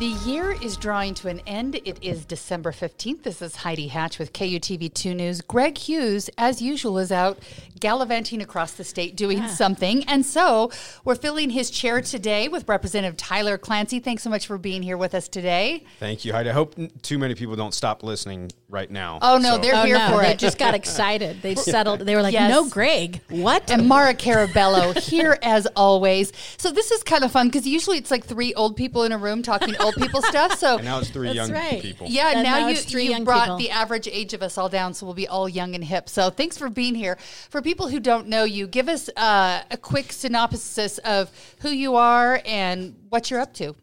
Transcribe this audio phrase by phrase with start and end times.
[0.00, 1.76] The year is drawing to an end.
[1.76, 3.22] It is December 15th.
[3.22, 5.40] This is Heidi Hatch with KUTV 2 News.
[5.40, 7.38] Greg Hughes, as usual, is out
[7.78, 9.46] gallivanting across the state doing yeah.
[9.46, 10.02] something.
[10.08, 10.72] And so
[11.04, 14.00] we're filling his chair today with Representative Tyler Clancy.
[14.00, 15.84] Thanks so much for being here with us today.
[16.00, 16.50] Thank you, Heidi.
[16.50, 19.20] I hope too many people don't stop listening right now.
[19.22, 19.58] Oh, no, so.
[19.58, 20.40] they're oh, here no, for they it.
[20.40, 21.40] just got excited.
[21.40, 22.00] They settled.
[22.00, 22.50] They were like, yes.
[22.50, 23.70] no, Greg, what?
[23.70, 26.32] And Maura Carabello here as always.
[26.56, 29.18] So this is kind of fun because usually it's like three old people in a
[29.18, 30.58] room talking old people stuff.
[30.58, 31.80] So and now it's three young right.
[31.80, 32.06] people.
[32.08, 33.58] Yeah, and now, now you, three you brought people.
[33.58, 36.08] the average age of us all down, so we'll be all young and hip.
[36.08, 37.16] So thanks for being here.
[37.50, 41.96] For people who don't know you, give us uh, a quick synopsis of who you
[41.96, 43.74] are and what you're up to.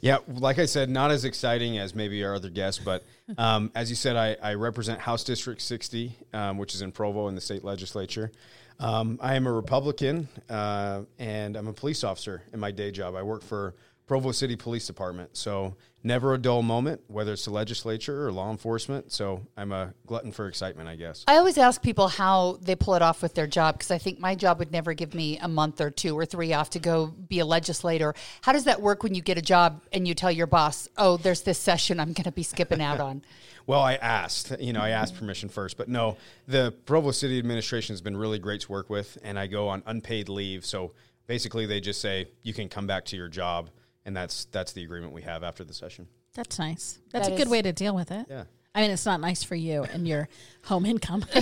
[0.00, 3.04] Yeah, like I said, not as exciting as maybe our other guests, but
[3.38, 7.28] um, as you said, I, I, represent House District 60, um, which is in Provo
[7.28, 8.30] in the state legislature.
[8.78, 13.14] Um, I am a Republican uh, and I'm a police officer in my day job.
[13.14, 13.74] I work for
[14.06, 15.36] Provo City Police Department.
[15.36, 19.10] So never a dull moment, whether it's the legislature or law enforcement.
[19.10, 21.24] So I'm a glutton for excitement, I guess.
[21.26, 24.20] I always ask people how they pull it off with their job because I think
[24.20, 27.06] my job would never give me a month or two or three off to go
[27.06, 28.14] be a legislator.
[28.42, 31.16] How does that work when you get a job and you tell your boss, "Oh,
[31.16, 33.22] there's this session I'm going to be skipping out on"?
[33.66, 34.52] well, I asked.
[34.60, 36.18] You know, I asked permission first, but no.
[36.46, 39.82] The Provo City administration has been really great to work with, and I go on
[39.86, 40.66] unpaid leave.
[40.66, 40.92] So
[41.26, 43.70] basically, they just say you can come back to your job
[44.04, 46.08] and that's that's the agreement we have after the session.
[46.34, 46.98] That's nice.
[47.12, 48.26] That's that a good way to deal with it.
[48.28, 48.44] Yeah.
[48.74, 50.28] I mean, it's not nice for you and your
[50.64, 51.24] home income.
[51.34, 51.40] oh,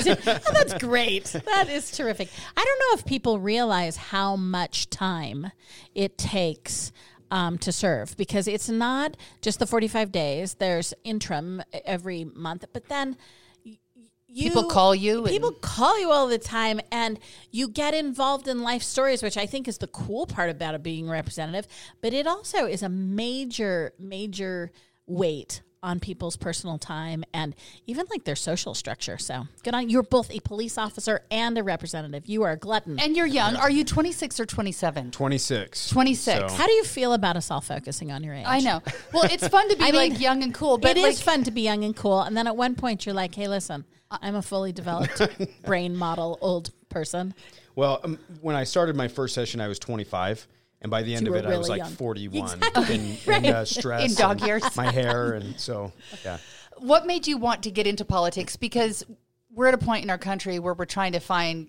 [0.53, 1.25] that's great.
[1.47, 2.29] That is terrific.
[2.55, 5.51] I don't know if people realize how much time
[5.95, 6.93] it takes
[7.31, 10.55] um, to serve because it's not just the 45 days.
[10.55, 13.17] There's interim every month, but then
[14.33, 15.25] you, people call you.
[15.25, 17.19] People call you all the time, and
[17.51, 20.83] you get involved in life stories, which I think is the cool part about it
[20.83, 21.67] being representative.
[22.01, 24.73] But it also is a major, major
[25.07, 27.57] weight on people's personal time and
[27.87, 29.19] even like their social structure.
[29.19, 32.27] So good on you're both a police officer and a representative.
[32.27, 33.01] You are a glutton.
[33.01, 33.57] And you're young.
[33.57, 35.11] Are you 26 or 27?
[35.11, 35.89] 26.
[35.89, 36.39] 26.
[36.39, 36.57] So.
[36.57, 38.45] How do you feel about us all focusing on your age?
[38.47, 38.81] I know.
[39.13, 41.23] Well, it's fun to be I like mean, young and cool, but it like, is
[41.23, 42.23] fun to be young and cool.
[42.23, 43.85] And then at one point you're like, hey, listen,
[44.21, 45.21] I'm a fully developed
[45.65, 47.35] brain model old person.
[47.75, 50.47] Well, um, when I started my first session, I was 25.
[50.83, 51.91] And by the end of it, really I was like young.
[51.91, 52.95] 41 exactly.
[52.95, 53.45] in, right.
[53.45, 54.11] in uh, stress.
[54.11, 54.65] In dog years.
[54.77, 55.33] My hair.
[55.33, 55.93] And so,
[56.25, 56.39] yeah.
[56.79, 58.57] What made you want to get into politics?
[58.57, 59.05] Because
[59.55, 61.69] we're at a point in our country where we're trying to find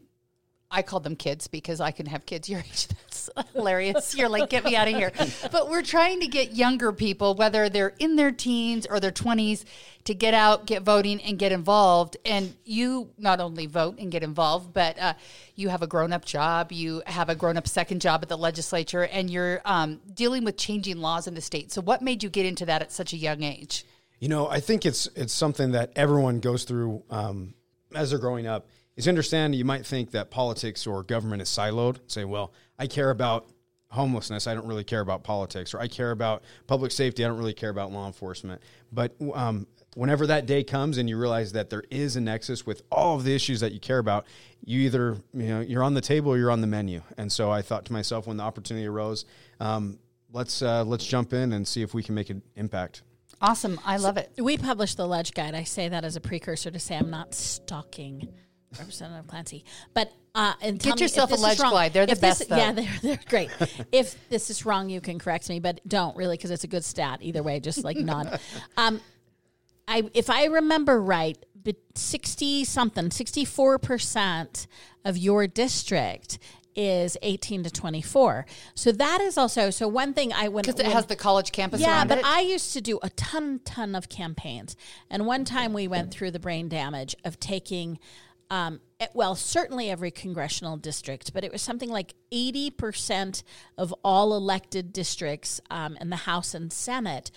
[0.73, 2.87] I called them kids because I can have kids your age.
[3.03, 4.15] That's hilarious.
[4.15, 5.11] You're like, get me out of here.
[5.51, 9.65] But we're trying to get younger people, whether they're in their teens or their 20s,
[10.05, 12.17] to get out, get voting, and get involved.
[12.25, 15.13] And you not only vote and get involved, but uh,
[15.55, 18.37] you have a grown up job, you have a grown up second job at the
[18.37, 21.71] legislature, and you're um, dealing with changing laws in the state.
[21.71, 23.85] So, what made you get into that at such a young age?
[24.19, 27.53] You know, I think it's it's something that everyone goes through um,
[27.93, 31.97] as they're growing up is understand you might think that politics or government is siloed.
[32.07, 33.49] Say, well, I care about
[33.89, 34.47] homelessness.
[34.47, 37.23] I don't really care about politics, or I care about public safety.
[37.23, 38.61] I don't really care about law enforcement.
[38.91, 42.81] But um, whenever that day comes and you realize that there is a nexus with
[42.91, 44.25] all of the issues that you care about,
[44.65, 47.01] you either you know you're on the table or you're on the menu.
[47.17, 49.25] And so I thought to myself when the opportunity arose,
[49.59, 49.99] um,
[50.31, 53.03] let's uh, let's jump in and see if we can make an impact.
[53.41, 54.41] Awesome, I love so it.
[54.41, 55.53] We published the Ledge Guide.
[55.53, 58.29] I say that as a precursor to say I'm not stalking
[58.77, 59.65] Representative Clancy.
[59.93, 61.93] But uh, and get yourself a ledge guide.
[61.93, 62.49] They're the best.
[62.49, 63.49] This, yeah, they're they're great.
[63.91, 66.83] if this is wrong, you can correct me, but don't really because it's a good
[66.83, 67.59] stat either way.
[67.59, 68.39] Just like nod.
[68.77, 69.01] Um,
[69.87, 71.37] I if I remember right,
[71.95, 74.67] sixty something, sixty four percent
[75.05, 76.39] of your district
[76.75, 78.45] is 18 to 24.
[78.75, 81.81] So that is also so one thing I went because it has the college campus.
[81.81, 82.25] Yeah, but it.
[82.25, 84.75] I used to do a ton ton of campaigns,
[85.09, 87.99] and one time we went through the brain damage of taking
[88.53, 93.41] um, eh, well, certainly every congressional district, but it was something like 80%
[93.79, 97.31] of all elected districts um, in the House and Senate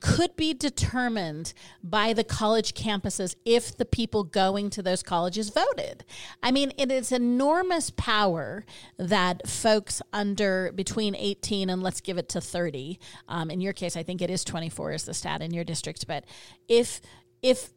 [0.00, 1.54] could be determined
[1.84, 6.04] by the college campuses if the people going to those colleges voted.
[6.42, 8.66] I mean, it is enormous power
[8.98, 12.98] that folks under between 18 and let's give it to 30.
[13.28, 16.08] Um, in your case, I think it is 24 is the stat in your district.
[16.08, 16.24] But
[16.68, 17.00] if
[17.40, 17.70] if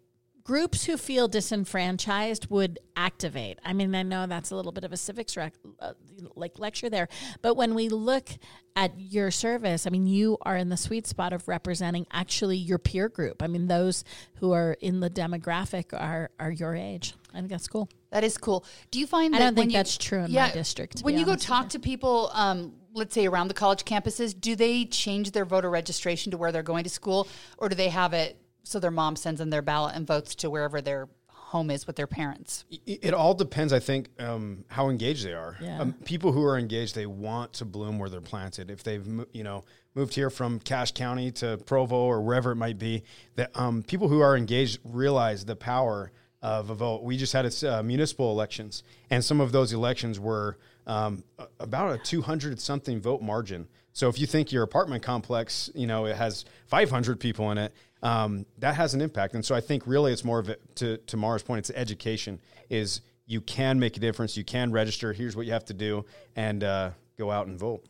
[0.49, 3.59] groups who feel disenfranchised would activate.
[3.63, 5.93] I mean, I know that's a little bit of a civics rec- uh,
[6.33, 7.07] like lecture there,
[7.43, 8.29] but when we look
[8.75, 12.79] at your service, I mean, you are in the sweet spot of representing actually your
[12.79, 13.43] peer group.
[13.43, 14.03] I mean, those
[14.37, 17.13] who are in the demographic are are your age.
[17.31, 17.87] I think that's cool.
[18.09, 18.65] That is cool.
[18.89, 21.15] Do you find I that don't think when you- that's true in my district, When
[21.15, 25.29] you go talk to people, um, let's say around the college campuses, do they change
[25.29, 27.27] their voter registration to where they're going to school,
[27.59, 28.35] or do they have it
[28.69, 31.95] so their mom sends in their ballot and votes to wherever their home is with
[31.95, 32.65] their parents?
[32.69, 35.57] It it all depends, I think, um, how engaged they are.
[35.59, 35.79] Yeah.
[35.79, 38.69] Um, people who are engaged, they want to bloom where they're planted.
[38.69, 42.77] If they've, you know, moved here from Cache County to Provo or wherever it might
[42.77, 43.03] be,
[43.35, 46.11] that um, people who are engaged realize the power
[46.41, 47.03] of a vote.
[47.03, 50.57] We just had a, uh, municipal elections, and some of those elections were
[50.87, 51.23] um,
[51.59, 53.67] about a 200 something vote margin.
[53.93, 57.73] So if you think your apartment complex, you know, it has 500 people in it,
[58.03, 59.33] um, that has an impact.
[59.35, 62.39] And so I think really it's more of it to, to Maura's point, it's education
[62.69, 64.35] is you can make a difference.
[64.37, 65.13] You can register.
[65.13, 66.05] Here's what you have to do
[66.35, 67.85] and uh, go out and vote.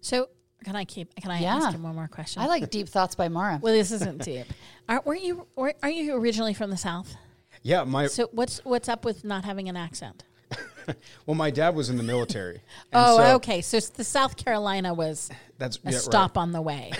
[0.00, 0.28] So
[0.64, 1.14] can I keep?
[1.16, 1.56] Can I Yeah.
[1.56, 2.42] ask you one more question?
[2.42, 3.58] I like Deep Thoughts by Maura.
[3.62, 4.46] Well, this isn't deep.
[4.88, 5.46] Aren't weren't you?
[5.56, 7.14] were- Are you originally from the South?
[7.62, 10.24] Yeah, my So what's what's up with not having an accent?
[11.26, 12.62] well, my dad was in the military.
[12.92, 13.60] Oh, so okay.
[13.60, 15.28] So the South Carolina was
[15.58, 16.00] That's a yeah, right.
[16.00, 16.92] stop on the way.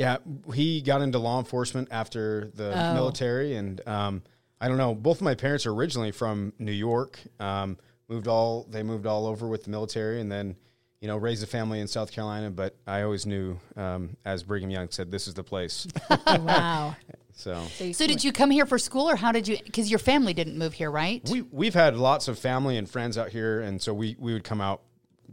[0.00, 0.16] Yeah,
[0.54, 2.94] he got into law enforcement after the Oh.
[2.94, 4.22] military, and um,
[4.58, 4.94] I don't know.
[4.94, 7.20] Both of my parents are originally from New York.
[7.38, 7.76] Um,
[8.08, 10.56] moved all they moved all over with the military, and then
[11.02, 12.50] you know raised a family in South Carolina.
[12.50, 15.86] But I always knew, um, as Brigham Young said, this is the place.
[16.26, 16.96] wow.
[17.34, 17.62] so
[17.92, 19.58] So did you come here for school, or how did you?
[19.62, 21.20] Because your family didn't move here, right?
[21.30, 24.44] we we've had lots of family and friends out here, and so we we would
[24.44, 24.80] come out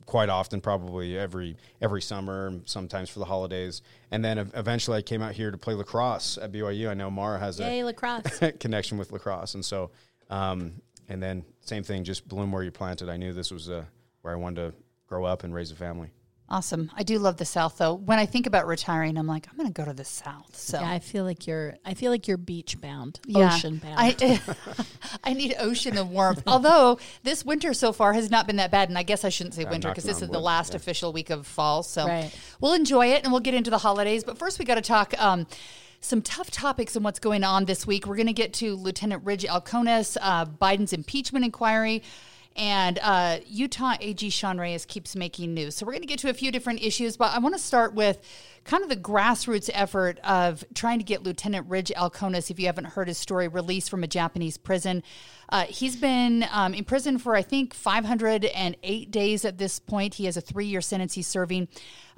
[0.05, 5.21] quite often, probably every every summer, sometimes for the holidays, and then eventually I came
[5.21, 6.89] out here to play lacrosse at BYU.
[6.89, 8.41] I know Maura has Yay, a lacrosse.
[8.59, 9.91] connection with lacrosse, and so
[10.29, 13.09] um, and then same thing, just bloom where you planted.
[13.09, 13.85] I knew this was uh,
[14.21, 14.77] where I wanted to
[15.07, 16.11] grow up and raise a family.
[16.49, 16.89] Awesome.
[16.95, 17.93] I do love the South, though.
[17.93, 20.55] When I think about retiring, I'm like, I'm going to go to the South.
[20.55, 21.75] So Yeah, I feel like you're.
[21.83, 23.53] I feel like you're beach bound, Yeah.
[23.53, 23.95] ocean bound.
[23.97, 24.39] I,
[25.25, 26.43] I need ocean and warmth.
[26.47, 29.55] Although this winter so far has not been that bad, and I guess I shouldn't
[29.55, 30.77] say winter because this on is the last yeah.
[30.77, 31.83] official week of fall.
[31.83, 32.31] So Right.
[32.61, 34.23] we'll enjoy it, and we'll get into the holidays.
[34.23, 35.13] But first, we got to talk.
[35.21, 35.47] Um,
[35.99, 38.05] some tough topics and what's going on this week.
[38.05, 42.03] We're going to get to Lieutenant Ridge Alkonis, uh, Biden's impeachment inquiry,
[42.57, 45.75] and uh, Utah AG Sean Reyes keeps making news.
[45.75, 47.93] So we're going to get to a few different issues, but I want to start
[47.93, 48.19] with
[48.63, 52.85] kind of the grassroots effort of trying to get Lieutenant Ridge Alkonis, if you haven't
[52.85, 55.03] heard his story, released from a Japanese prison.
[55.49, 60.15] Uh, he's been um, in prison for, I think, 508 days at this point.
[60.15, 61.67] He has a three year sentence he's serving.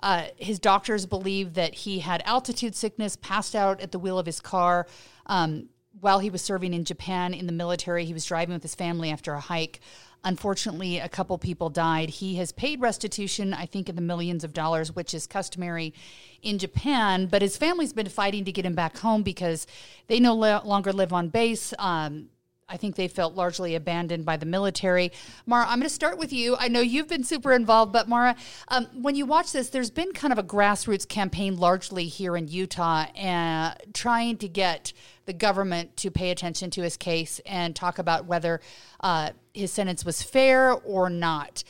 [0.02, 4.26] Uh, his doctors believe that he had altitude sickness, passed out at the wheel of
[4.26, 4.88] his car.
[5.26, 5.68] Um,
[6.00, 9.12] while he was serving in Japan in the military, he was driving with his family
[9.12, 9.82] after a hike.
[10.24, 12.10] Unfortunately, a couple people died.
[12.10, 15.94] He has paid restitution, I think, in the millions of dollars, which is customary
[16.42, 17.28] in Japan.
[17.28, 19.66] But his family's been fighting to get him back home because
[20.08, 21.74] they no longer live on base.
[21.80, 22.30] Um,
[22.70, 25.12] I think they felt largely abandoned by the military.
[25.46, 26.56] Maura, I'm going to start with you.
[26.58, 28.36] I know you've been super involved, but Maura,
[28.68, 32.48] um, when you watch this, there's been kind of a grassroots campaign largely here in
[32.48, 34.94] Utah, uh, trying to get
[35.26, 38.62] the government to pay attention to his case and talk about whether
[39.00, 41.64] uh, his sentence was fair or not.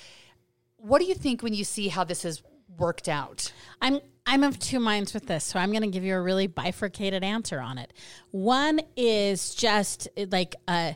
[0.77, 2.41] What do you think when you see how this has
[2.77, 3.51] worked out?
[3.82, 4.00] I'm
[4.31, 7.24] I'm of two minds with this, so I'm going to give you a really bifurcated
[7.24, 7.91] answer on it.
[8.29, 10.95] One is just like a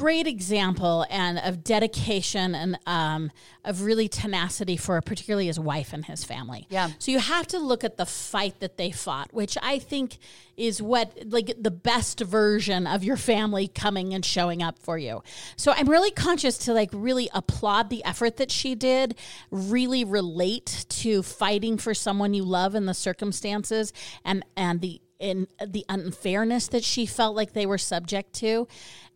[0.00, 3.30] great example and of dedication and um,
[3.66, 6.66] of really tenacity for particularly his wife and his family.
[6.70, 6.88] Yeah.
[6.98, 10.16] So you have to look at the fight that they fought, which I think
[10.56, 15.22] is what like the best version of your family coming and showing up for you.
[15.56, 19.16] So I'm really conscious to like really applaud the effort that she did,
[19.50, 23.92] really relate to fighting for someone you love in the circumstances
[24.24, 28.66] and and the in the unfairness that she felt like they were subject to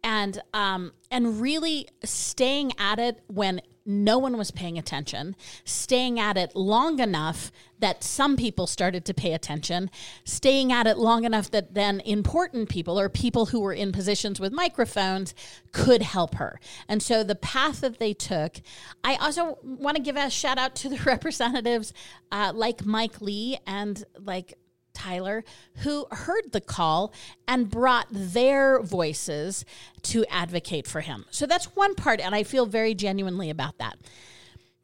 [0.05, 6.37] and um and really staying at it when no one was paying attention, staying at
[6.37, 9.91] it long enough that some people started to pay attention,
[10.25, 14.41] staying at it long enough that then important people or people who were in positions
[14.41, 15.35] with microphones
[15.73, 16.59] could help her.
[16.89, 18.63] And so the path that they took,
[19.03, 21.93] I also want to give a shout out to the representatives
[22.33, 24.55] uh, like Mike Lee and like
[24.95, 25.45] Tyler,
[25.79, 27.13] who heard the call
[27.47, 29.65] and brought their voices
[30.03, 31.27] to advocate for him.
[31.31, 33.99] So that's one part, and I feel very genuinely about that.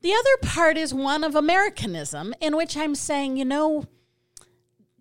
[0.02, 3.87] The other part is one of Americanism, in which I'm saying, you know,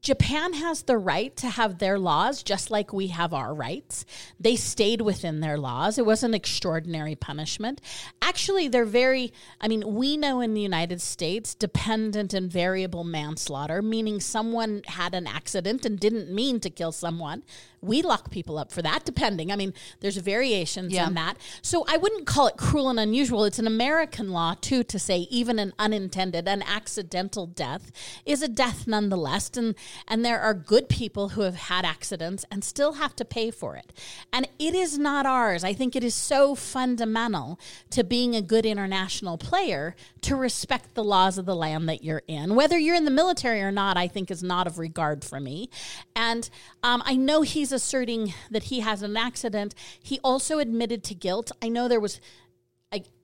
[0.02, 4.06] Japan has the right to have their laws just like we have our rights.
[4.40, 5.98] They stayed within their laws.
[5.98, 7.82] It was an extraordinary punishment.
[8.22, 13.82] Actually, they're very, I mean, we know in the United States, dependent and variable manslaughter,
[13.82, 17.44] meaning someone had an accident and didn't mean to kill someone.
[17.82, 19.52] We lock people up for that, depending.
[19.52, 21.08] I mean, there's variations Yeah.
[21.08, 21.38] in that.
[21.62, 23.46] So I wouldn't call it cruel and unusual.
[23.46, 27.92] It's an American law, too, to say even an unintended, an accidental death
[28.26, 29.50] is a death nonetheless.
[29.56, 29.76] And,
[30.08, 33.76] and there are good people who have had accidents and still have to pay for
[33.76, 33.94] it.
[34.32, 35.64] And it is not ours.
[35.64, 37.60] I think it is so fundamental
[37.92, 42.24] to being a good international player to respect the laws of the land that you're
[42.28, 42.56] in.
[42.56, 45.70] Whether you're in the military or not, I think is not of regard for me.
[46.16, 46.50] And
[46.84, 49.76] um, I know he's asserting that he has an accident.
[50.02, 51.52] He also admitted to guilt.
[51.62, 52.20] I know there was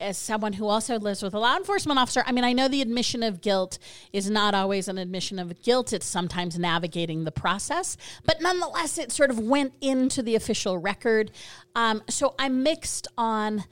[0.00, 2.82] as someone who also lives with a law enforcement officer, I mean, I know the
[2.82, 3.78] admission of guilt
[4.12, 5.92] is not always an admission of guilt.
[5.92, 11.32] It's sometimes navigating the process, but nonetheless, it sort of went into the official record.
[11.74, 13.64] Um, so I'm mixed on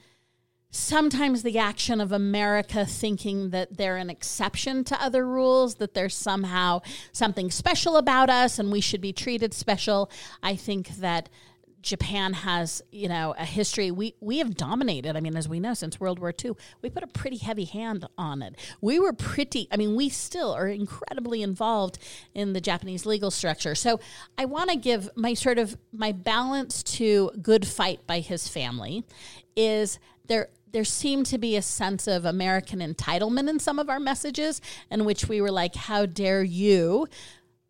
[0.69, 6.15] sometimes the action of America thinking that they're an exception to other rules, that there's
[6.15, 6.81] somehow
[7.13, 10.11] something special about us and we should be treated special.
[10.43, 11.29] I think that
[11.85, 13.91] Japan has, you know, a history.
[13.91, 15.15] We we have dominated.
[15.15, 18.07] I mean, as we know, since World War II, we put a pretty heavy hand
[18.17, 18.55] on it.
[18.81, 19.67] We were pretty.
[19.71, 21.99] I mean, we still are incredibly involved
[22.33, 23.75] in the Japanese legal structure.
[23.75, 23.99] So
[24.35, 29.03] I want to give my sort of my balance to good fight by his family
[29.55, 33.99] is there there seemed to be a sense of American entitlement in some of our
[33.99, 34.59] messages,
[34.91, 37.07] in which we were like, "How dare you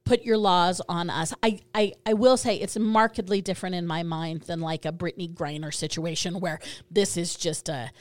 [0.06, 4.04] put your laws on us?" I, I, I will say it's markedly different in my
[4.04, 6.60] mind than like a Brittney Griner situation where
[6.90, 7.92] this is just a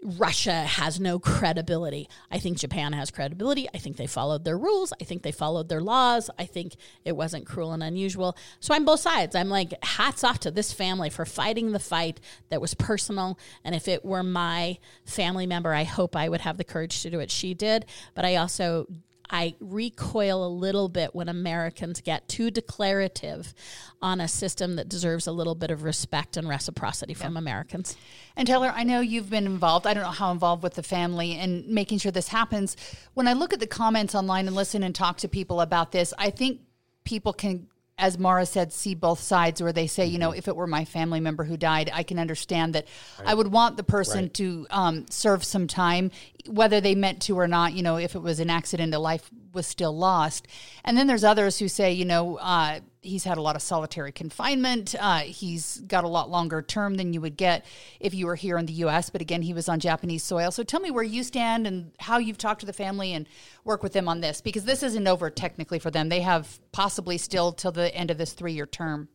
[0.00, 2.08] Russia has no credibility.
[2.30, 3.68] I think Japan has credibility.
[3.74, 4.92] I think they followed their rules.
[5.00, 6.30] I think they followed their laws.
[6.38, 8.36] I think it wasn't cruel and unusual.
[8.60, 9.34] So I'm both sides.
[9.34, 13.38] I'm like, hats off to this family for fighting the fight that was personal.
[13.64, 17.10] And if it were my family member, I hope I would have the courage to
[17.10, 17.84] do what she did.
[18.14, 18.86] But I also
[19.30, 23.54] I recoil a little bit when Americans get too declarative
[24.00, 27.96] on a system that deserves a little bit of respect and reciprocity from Americans.
[28.36, 29.86] And Taylor, I know you've been involved.
[29.86, 32.76] I don't know how involved with the family and making sure this happens.
[33.14, 36.14] When I look at the comments online and listen and talk to people about this,
[36.18, 36.60] I think
[37.04, 37.66] people can,
[37.98, 40.84] as Maura said, see both sides where they say, you know, if it were my
[40.84, 42.86] family member who died, I can understand that
[43.26, 44.34] I would want the person Right.
[44.34, 46.12] to um, serve some time,
[46.46, 47.72] whether they meant to or not.
[47.72, 50.46] You know, if it was an accident, a life was still lost.
[50.84, 54.12] And then there's others who say, you know, uh, he's had a lot of solitary
[54.12, 54.94] confinement.
[54.98, 57.64] Uh, he's got a lot longer term than you would get
[58.00, 59.10] if you were here in the U.S.
[59.10, 60.50] But again, he was on Japanese soil.
[60.50, 63.28] So tell me where you stand and how you've talked to the family and
[63.64, 66.08] work with them on this, because this isn't over technically for them.
[66.08, 69.08] They have possibly still till the end of this three-year term.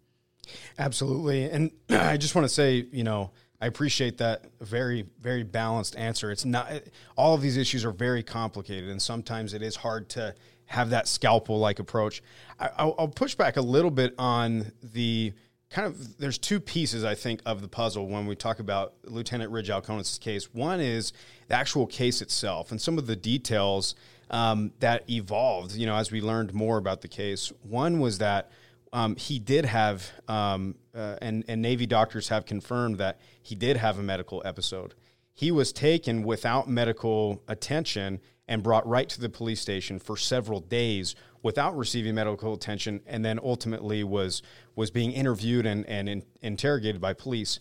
[0.78, 1.50] Absolutely.
[1.50, 3.32] And I just want to say, you know,
[3.64, 6.32] I appreciate that very, very balanced answer.
[6.32, 6.70] It's not,
[7.16, 11.08] all of these issues are very complicated, and sometimes it is hard to have that
[11.08, 12.22] scalpel like approach.
[12.60, 15.32] I, I'll, I'll push back a little bit on the
[15.70, 19.50] kind of, there's two pieces, I think, of the puzzle when we talk about Lieutenant
[19.50, 20.54] Ridge Alkonis' case.
[20.54, 21.14] One is
[21.48, 23.96] the actual case itself and some of the details
[24.30, 27.54] um, that evolved, you know, as we learned more about the case.
[27.62, 28.52] One was that
[28.94, 33.76] um, he did have, um, uh, and, and Navy doctors have confirmed that he did
[33.78, 34.94] have a medical episode.
[35.34, 40.60] He was taken without medical attention and brought right to the police station for several
[40.60, 44.44] days without receiving medical attention, and then ultimately was
[44.76, 47.60] was being interviewed and, and in, interrogated by police.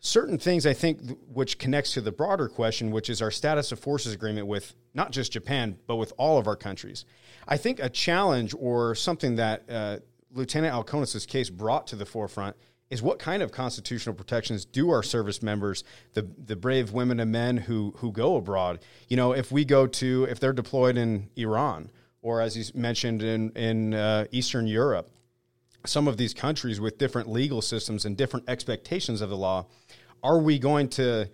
[0.00, 3.70] Certain things I think th- which connects to the broader question, which is our status
[3.72, 7.04] of forces agreement with not just Japan, but with all of our countries.
[7.46, 9.98] I think a challenge or something that uh,
[10.34, 12.56] Lieutenant Alkonis' case brought to the forefront
[12.90, 17.32] is what kind of constitutional protections do our service members, the the brave women and
[17.32, 21.30] men who who go abroad, you know, if we go to if they're deployed in
[21.36, 25.10] Iran or as you mentioned in in uh, Eastern Europe,
[25.86, 29.66] some of these countries with different legal systems and different expectations of the law,
[30.22, 31.28] are we going to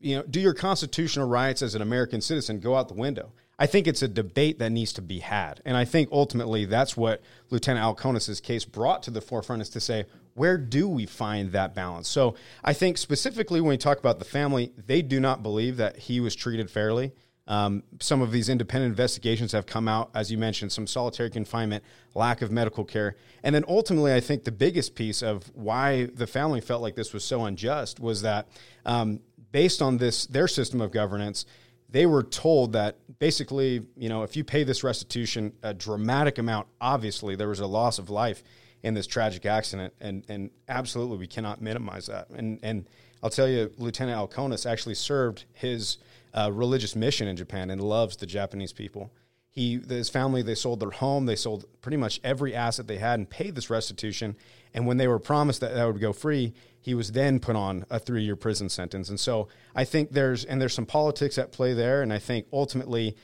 [0.00, 3.32] you know, do your constitutional rights as an American citizen go out the window?
[3.62, 5.60] I think it's a debate that needs to be had.
[5.64, 9.80] And I think ultimately that's what Lieutenant Alkonis' case brought to the forefront is to
[9.80, 12.08] say, where do we find that balance?
[12.08, 15.96] So I think specifically when we talk about the family, they do not believe that
[15.96, 17.12] he was treated fairly.
[17.46, 21.84] Um, some of these independent investigations have come out, as you mentioned, some solitary confinement,
[22.16, 23.14] lack of medical care.
[23.44, 27.12] And then ultimately, I think the biggest piece of why the family felt like this
[27.12, 28.48] was so unjust was that
[28.84, 29.20] um,
[29.52, 31.46] based on this, their system of governance,
[31.92, 36.66] they were told that basically, you know, if you pay this restitution, a dramatic amount,
[36.80, 38.42] obviously there was a loss of life
[38.82, 42.28] in this tragic accident, and and absolutely we cannot minimize that.
[42.30, 42.88] And and
[43.22, 45.98] I'll tell you, Lieutenant Alkonis actually served his
[46.34, 49.12] uh, religious mission in Japan and loves the Japanese people.
[49.50, 53.18] He, his family, they sold their home, they sold pretty much every asset they had
[53.18, 54.34] and paid this restitution.
[54.72, 57.86] And when they were promised that that would go free, he was then put on
[57.88, 59.08] a three-year prison sentence.
[59.08, 62.02] And so I think there's and there's some politics at play there.
[62.02, 63.16] And I think ultimately,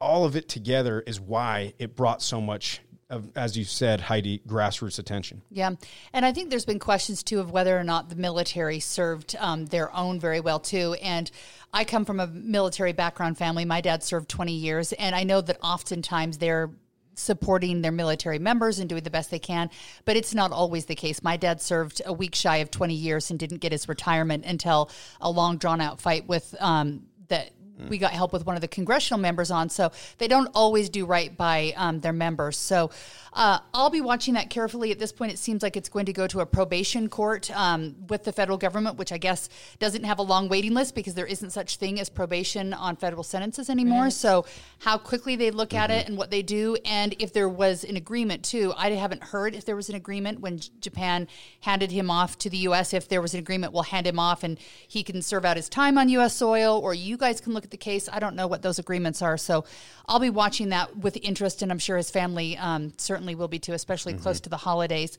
[0.00, 4.40] all of it together is why it brought so much of, as you said, Heidi,
[4.40, 5.42] grassroots attention.
[5.50, 5.70] Yeah.
[6.12, 9.66] And I think there's been questions too of whether or not the military served um,
[9.66, 10.96] their own very well too.
[11.00, 11.30] And
[11.72, 13.64] I come from a military background family.
[13.64, 16.70] My dad served 20 years, and I know that oftentimes they're
[17.16, 19.70] supporting their military members and doing the best they can,
[20.04, 21.22] but it's not always the case.
[21.22, 24.90] My dad served a week shy of 20 years and didn't get his retirement until
[25.20, 27.46] a long drawn out fight with um, the
[27.88, 29.68] we got help with one of the congressional members on.
[29.68, 32.56] So they don't always do right by um, their members.
[32.56, 32.90] So
[33.32, 34.90] uh, I'll be watching that carefully.
[34.92, 37.94] At this point, it seems like it's going to go to a probation court um,
[38.08, 41.26] with the federal government, which I guess doesn't have a long waiting list because there
[41.26, 44.04] isn't such thing as probation on federal sentences anymore.
[44.04, 44.12] Right.
[44.12, 44.46] So
[44.78, 45.78] how quickly they look mm-hmm.
[45.78, 48.72] at it and what they do, and if there was an agreement too.
[48.76, 51.28] I haven't heard if there was an agreement when Japan
[51.60, 52.94] handed him off to the U.S.
[52.94, 55.68] If there was an agreement, we'll hand him off and he can serve out his
[55.68, 56.34] time on U.S.
[56.36, 58.08] soil, or you guys can look at the case.
[58.10, 59.64] I don't know what those agreements are, so
[60.08, 63.58] I'll be watching that with interest, and I'm sure his family um, certainly will be
[63.58, 64.22] too, especially mm-hmm.
[64.22, 65.18] close to the holidays.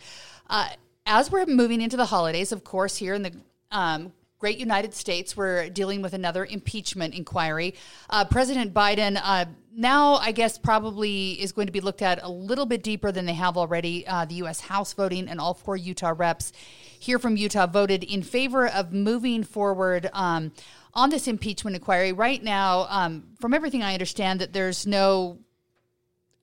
[0.49, 0.69] Uh,
[1.05, 3.33] as we're moving into the holidays, of course, here in the
[3.71, 7.75] um, great United States, we're dealing with another impeachment inquiry.
[8.09, 12.29] Uh, President Biden uh, now, I guess, probably is going to be looked at a
[12.29, 14.07] little bit deeper than they have already.
[14.07, 14.59] Uh, the U.S.
[14.59, 16.51] House voting and all four Utah reps
[16.99, 20.09] here from Utah voted in favor of moving forward.
[20.13, 20.51] Um,
[20.97, 25.37] on this impeachment inquiry right now, um, from everything I understand, that there's no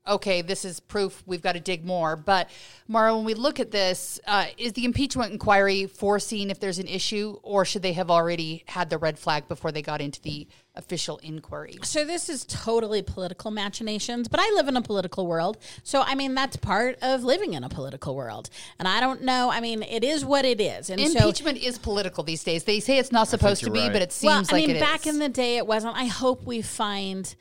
[0.06, 2.16] okay, this is proof we've got to dig more.
[2.16, 2.50] But
[2.88, 6.88] Maura, when we look at this, uh, is the impeachment inquiry foreseeing if there's an
[6.88, 10.46] issue, or should they have already had the red flag before they got into the
[10.74, 11.78] official inquiry?
[11.82, 15.56] So this is totally political machinations, but I live in a political world.
[15.82, 18.50] So I mean that's part of living in a political world.
[18.78, 20.90] And I don't know, I mean it is what it is.
[20.90, 22.64] And impeachment so, is political these days.
[22.64, 23.92] They say it's not supposed to be, right.
[23.92, 25.96] but it seems well, I mean, back in the day it wasn't.
[25.96, 27.34] I hope we find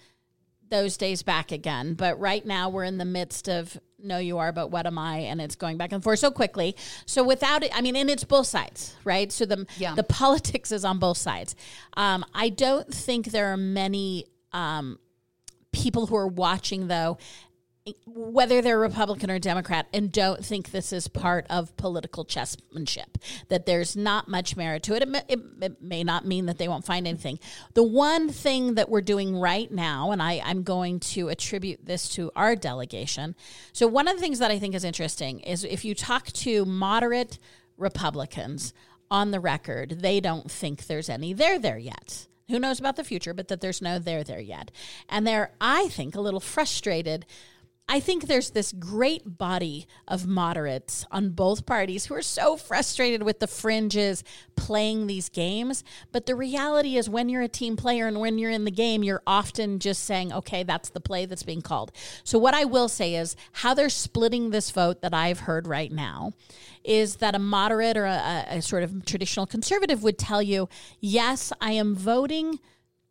[0.73, 1.93] those days back again.
[1.93, 5.19] But right now we're in the midst of no you are but what am i
[5.19, 8.25] and it's going back and forth so quickly so without it i mean and it's
[8.25, 9.95] both sides right so the yeah.
[9.95, 11.55] the politics is on both sides
[11.95, 14.99] um, i don't think there are many um,
[15.71, 17.17] people who are watching though
[18.05, 23.17] whether they're Republican or Democrat, and don't think this is part of political chessmanship,
[23.49, 25.01] that there's not much merit to it.
[25.01, 27.39] It, may, it, may not mean that they won't find anything.
[27.73, 32.07] The one thing that we're doing right now, and I, I'm going to attribute this
[32.09, 33.35] to our delegation.
[33.73, 36.63] So, one of the things that I think is interesting is if you talk to
[36.63, 37.37] moderate
[37.75, 38.73] Republicans
[39.11, 43.03] on the record, they don't think there's any there there yet who knows about the
[43.03, 44.69] future, but that there's no there there yet.
[45.09, 47.25] And they're, I think, a little frustrated
[47.87, 53.23] I think there's this great body of moderates on both parties who are so frustrated
[53.23, 54.23] with the fringes
[54.55, 55.83] playing these games.
[56.11, 59.03] But the reality is, when you're a team player and when you're in the game,
[59.03, 61.91] you're often just saying, okay, that's the play that's being called.
[62.23, 65.91] So, what I will say is how they're splitting this vote that I've heard right
[65.91, 66.33] now
[66.85, 70.69] is that a moderate or a, a sort of traditional conservative would tell you,
[70.99, 72.59] yes, I am voting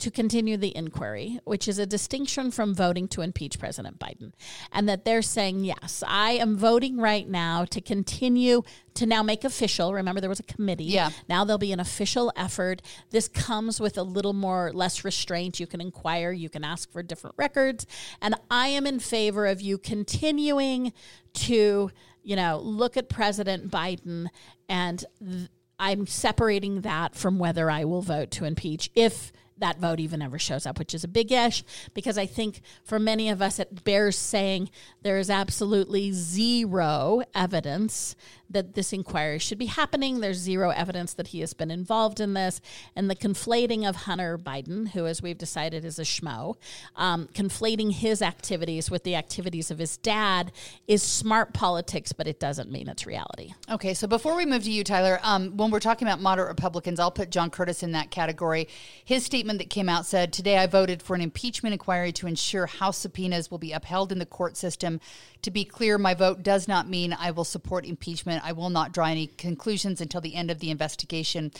[0.03, 4.33] to continue the inquiry, which is a distinction from voting to impeach President Biden.
[4.73, 8.63] And that they're saying, yes, I am voting right now to continue
[8.95, 9.95] to now make official.
[9.95, 10.87] Remember, there was a committee.
[10.87, 11.11] Yeah.
[11.29, 12.83] Now there'll be an official effort.
[13.11, 15.61] This comes with a little more, less restraint.
[15.61, 17.87] You can inquire, you can ask for different records.
[18.21, 20.93] And I am in favor of you continuing
[21.35, 21.93] to,
[22.25, 24.27] you know, look at President Biden
[24.69, 25.05] and.
[25.25, 29.33] Th- I'm separating that from whether I will vote to impeach if
[29.63, 32.99] that vote even ever shows up, which is a big ish because I think for
[32.99, 34.71] many of us it bears saying
[35.03, 38.15] there is absolutely zero evidence
[38.53, 40.21] that this inquiry should be happening.
[40.21, 42.61] There's zero evidence that he has been involved in this.
[42.95, 46.57] And the conflating of Hunter Biden, who, as we've decided, is a schmo,
[46.97, 50.53] um, conflating his activities with the activities of his dad
[50.87, 53.55] is smart politics, but it doesn't mean it's reality.
[53.71, 57.01] Okay, so before we move to you, Tyler, um, when we're talking about moderate Republicans,
[57.01, 58.69] I'll put John Curtis in that category.
[59.05, 62.27] His statement statement that came out said, Today I voted for an impeachment inquiry to
[62.27, 64.99] ensure House subpoenas will be upheld in the court system.
[65.43, 68.43] To be clear, my vote does not mean I will support impeachment.
[68.45, 71.53] I will not draw any conclusions until the end of the investigation.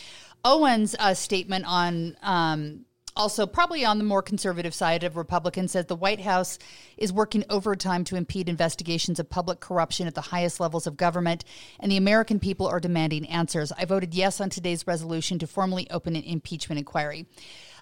[0.43, 5.85] Owens' uh, statement on um, also probably on the more conservative side of Republicans, says
[5.85, 6.57] the White House
[6.97, 11.43] is working overtime to impede investigations of public corruption at the highest levels of government,
[11.79, 13.71] and the American people are demanding answers.
[13.71, 17.25] I voted yes on today's resolution to formally open an impeachment inquiry.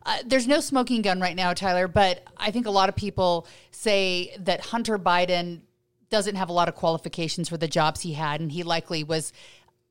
[0.04, 3.48] Uh, there's no smoking gun right now, Tyler, but I think a lot of people
[3.72, 5.62] say that Hunter Biden
[6.10, 9.32] doesn't have a lot of qualifications for the jobs he had, and he likely was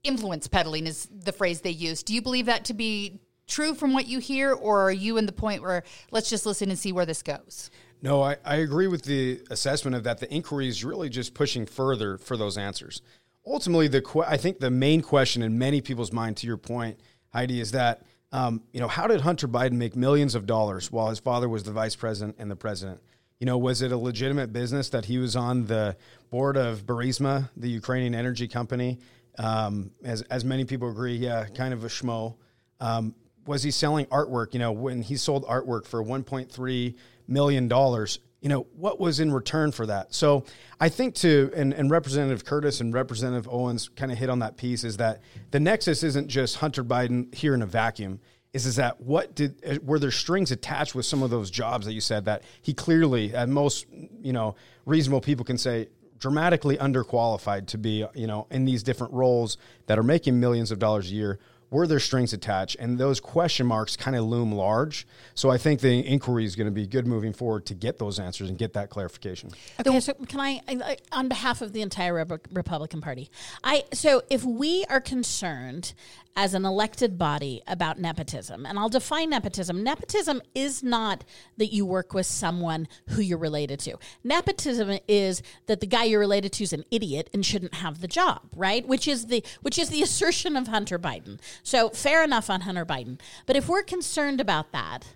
[0.03, 2.03] influence peddling, is the phrase they use.
[2.03, 5.27] Do you believe that to be true from what you hear, or are you in
[5.27, 7.71] the point where let's just listen and see where this goes?
[8.03, 10.19] No, I, I agree with the assessment of that.
[10.19, 13.03] The inquiry is really just pushing further for those answers.
[13.47, 16.99] Ultimately, the I think the main question in many people's mind, to your point,
[17.33, 21.09] Heidi, is that um, you know how did Hunter Biden make millions of dollars while
[21.09, 23.01] his father was the vice president and the president?
[23.39, 25.97] You know, was it a legitimate business that he was on the
[26.31, 28.99] board of Burisma, the Ukrainian energy company?
[29.39, 32.37] Um, as as many people agree, yeah, kind of a schmo.
[32.81, 33.15] Um,
[33.47, 34.53] was he selling artwork?
[34.53, 36.95] You know, when he sold artwork for 1.3
[37.27, 40.15] million dollars, you know, what was in return for that?
[40.15, 40.45] So
[40.81, 44.57] I think to and, and Representative Curtis and Representative Owens kind of hit on that
[44.57, 48.21] piece is that the nexus isn't just Hunter Biden here in a vacuum.
[48.53, 51.87] Is is that what did uh, were there strings attached with some of those jobs
[51.87, 53.87] that you said that he clearly, at most,
[54.21, 59.13] you know, reasonable people can say dramatically underqualified to be, you know, in these different
[59.13, 61.39] roles that are making millions of dollars a year
[61.71, 62.77] were there strings attached?
[62.79, 65.07] And those question marks kind of loom large.
[65.35, 68.19] So I think the inquiry is going to be good moving forward to get those
[68.19, 69.51] answers and get that clarification.
[69.79, 72.15] Okay, so can I, I on behalf of the entire
[72.53, 73.31] Republican Party,
[73.63, 75.95] I so if we are concerned
[76.37, 78.65] as an elected body about nepotism.
[78.65, 79.83] And I'll define nepotism.
[79.83, 81.25] Nepotism is not
[81.57, 83.99] that you work with someone who you're related to.
[84.25, 88.09] Nepotism is that the guy you're related to is an idiot and shouldn't have the
[88.09, 88.87] job, right?
[88.87, 91.41] Which is the which is the assertion of Hunter Biden.
[91.63, 93.21] So fair enough on Hunter Biden.
[93.47, 95.15] But if we're concerned about that,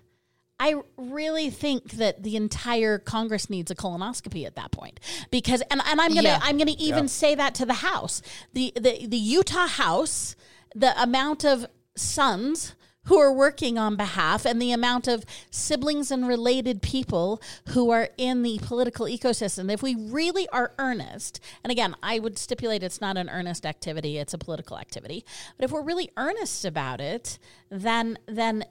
[0.59, 4.99] I really think that the entire Congress needs a colonoscopy at that point
[5.29, 6.39] because and, and I'm gonna yeah.
[6.41, 7.09] I'm gonna even yeah.
[7.09, 8.21] say that to the House.
[8.53, 10.35] The the the Utah House
[10.75, 16.27] the amount of sons who are working on behalf and the amount of siblings and
[16.27, 19.71] related people who are in the political ecosystem.
[19.71, 24.17] If we really are earnest, and again, I would stipulate it's not an earnest activity,
[24.17, 25.23] it's a political activity.
[25.57, 28.65] But if we're really earnest about it, then then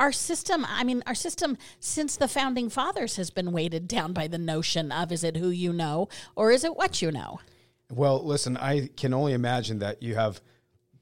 [0.00, 4.26] our system, I mean, our system since the founding fathers has been weighted down by
[4.26, 7.40] the notion of is it who you know or is it what you know?
[7.92, 10.40] Well, listen, I can only imagine that you have–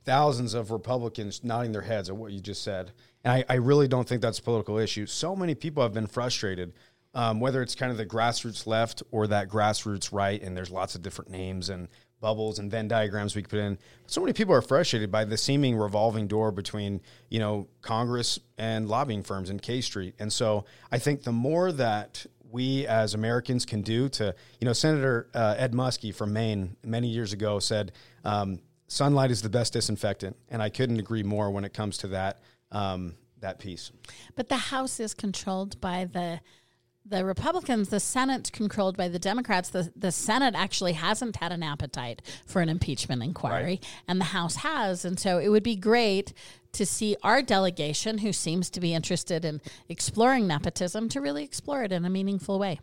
[0.04, 2.92] thousands of Republicans nodding their heads at what you just said.
[3.24, 5.06] And I, I really don't think that's a political issue.
[5.06, 6.72] So many people have been frustrated,
[7.14, 10.94] um, whether it's kind of the grassroots left or that grassroots right, and there's lots
[10.94, 11.88] of different names and
[12.20, 13.78] bubbles and Venn diagrams we could put in.
[14.06, 18.88] So many people are frustrated by the seeming revolving door between, you know, Congress and
[18.88, 20.14] lobbying firms in K Street.
[20.18, 24.72] And so I think the more that we as Americans can do to, you know,
[24.72, 27.92] Senator uh, Ed Muskie from Maine many years ago said,
[28.24, 32.08] um, sunlight is the best disinfectant, and I couldn't agree more when it comes to
[32.08, 33.90] that um, that piece.
[34.34, 36.40] But the House is controlled by the
[37.06, 39.68] the Republicans, the Senate's controlled by the Democrats.
[39.68, 43.86] The the Senate actually hasn't had an appetite for an impeachment inquiry, right.
[44.08, 45.04] and the House has.
[45.04, 46.32] And so it would be great
[46.72, 51.84] to see our delegation, who seems to be interested in exploring nepotism, to really explore
[51.84, 52.80] it in a meaningful way.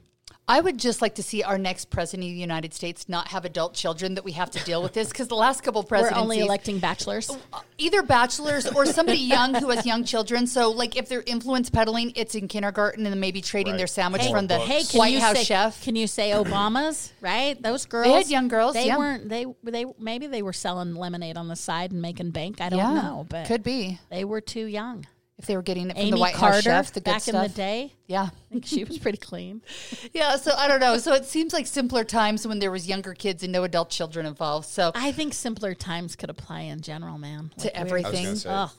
[0.51, 3.45] I would just like to see our next president of the United States not have
[3.45, 6.21] adult children that we have to deal with this because the last couple presidents we're
[6.21, 10.45] only electing bachelors, uh, either bachelors or somebody young who has young children.
[10.45, 13.77] So, like if they're influence peddling, it's in kindergarten and then maybe trading right.
[13.77, 15.81] their sandwich hey, from the hey, White House say, chef.
[15.83, 17.13] Can you say Obamas?
[17.21, 18.07] right, those girls.
[18.07, 18.73] They had young girls.
[18.73, 18.97] They yeah.
[18.97, 19.29] weren't.
[19.29, 22.59] They they maybe they were selling lemonade on the side and making bank.
[22.59, 25.05] I don't yeah, know, but could be they were too young
[25.41, 27.35] if they were getting it from Amy the White Carter, House chef, the back stuff.
[27.35, 27.93] in the day.
[28.07, 29.61] Yeah, I think she was pretty clean.
[30.13, 30.97] yeah, so I don't know.
[30.97, 34.25] So it seems like simpler times when there was younger kids and no adult children
[34.25, 34.67] involved.
[34.67, 37.51] So I think simpler times could apply in general, man.
[37.57, 38.37] Like to everything.
[38.45, 38.71] Oh,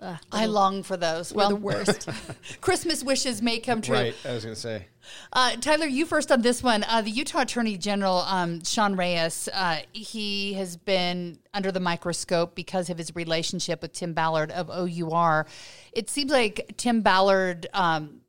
[0.00, 1.32] uh, I long for those.
[1.32, 2.08] Well, the worst.
[2.60, 3.94] Christmas wishes may come true.
[3.94, 4.14] Right.
[4.24, 4.86] I was going to say.
[5.32, 6.84] Uh, Tyler, you first on this one.
[6.84, 12.54] Uh, the Utah Attorney General, um, Sean Reyes, uh, he has been under the microscope
[12.54, 15.46] because of his relationship with Tim Ballard of OUR.
[15.92, 17.66] It seems like Tim Ballard.
[17.74, 18.20] Um,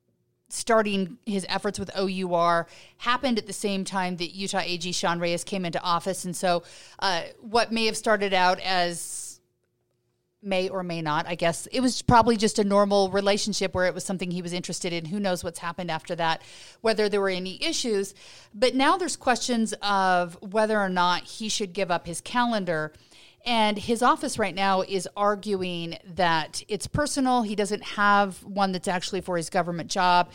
[0.53, 5.45] starting his efforts with OUR happened at the same time that Utah AG Sean Reyes
[5.45, 6.25] came into office.
[6.25, 6.63] And so,
[6.99, 8.99] uh, what may have started out as
[10.41, 11.27] may or may not.
[11.27, 14.54] I guess it was probably just a normal relationship where it was something he was
[14.54, 15.06] interested in.
[15.06, 16.41] Who knows what's happened after that,
[16.82, 18.13] whether there were any issues.
[18.54, 22.93] But now there's questions of whether or not he should give up his calendar.
[23.43, 27.41] And his office right now is arguing that it's personal.
[27.41, 30.32] He doesn't have one that's actually for his government job.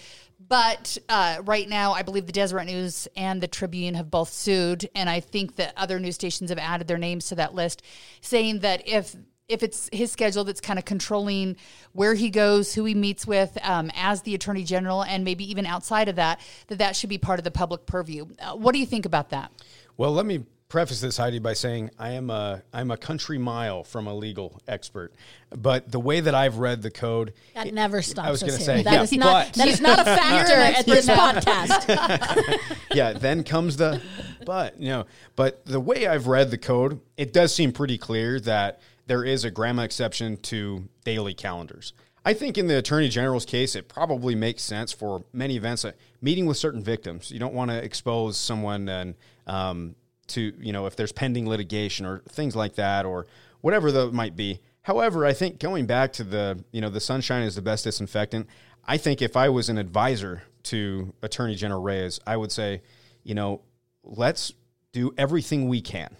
[0.49, 4.89] But uh, right now, I believe the Deseret News and the Tribune have both sued,
[4.95, 7.83] and I think that other news stations have added their names to that list,
[8.21, 9.17] saying that if
[9.49, 11.57] if it's his schedule that's kind of controlling
[11.93, 15.67] where he goes, who he meets with um, as the attorney general, and maybe even
[15.67, 18.27] outside of that, that that should be part of the public purview.
[18.41, 19.53] Uh, what do you think about that?
[19.97, 23.85] Well, let me preface this, Heidi, by saying I am a I'm a country mile
[23.85, 25.15] from a legal expert,
[25.51, 28.61] but the way that I've read the code, That never stops I was going to
[28.63, 32.59] say, That yeah, is not but- that is not a factor at this podcast.
[32.93, 34.03] yeah, then comes the
[34.45, 38.39] but, you know, but the way I've read the code, it does seem pretty clear
[38.41, 41.93] that there is a grandma exception to daily calendars.
[42.25, 45.93] I think in the attorney general's case, it probably makes sense for many events, uh,
[46.21, 47.31] meeting with certain victims.
[47.31, 49.15] You don't want to expose someone and
[49.47, 49.95] um,
[50.29, 53.27] to you know if there's pending litigation or things like that or
[53.61, 54.61] whatever that might be.
[54.83, 58.49] However, I think going back to the you know the sunshine is the best disinfectant.
[58.85, 62.83] I think if I was an advisor to Attorney General Reyes, I would say,
[63.23, 63.63] you know,
[64.03, 64.53] let's
[64.91, 66.17] do everything we can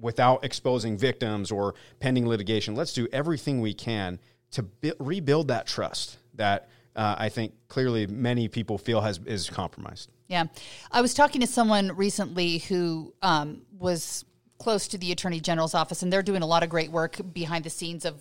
[0.00, 2.74] without exposing victims or pending litigation.
[2.74, 4.18] Let's do everything we can
[4.52, 4.66] to
[4.98, 10.10] rebuild that trust that uh, I think clearly many people feel has is compromised.
[10.28, 10.44] Yeah.
[10.90, 14.24] I was talking to someone recently who um, was
[14.58, 17.64] close to the Attorney General's office, and they're doing a lot of great work behind
[17.64, 18.20] the scenes of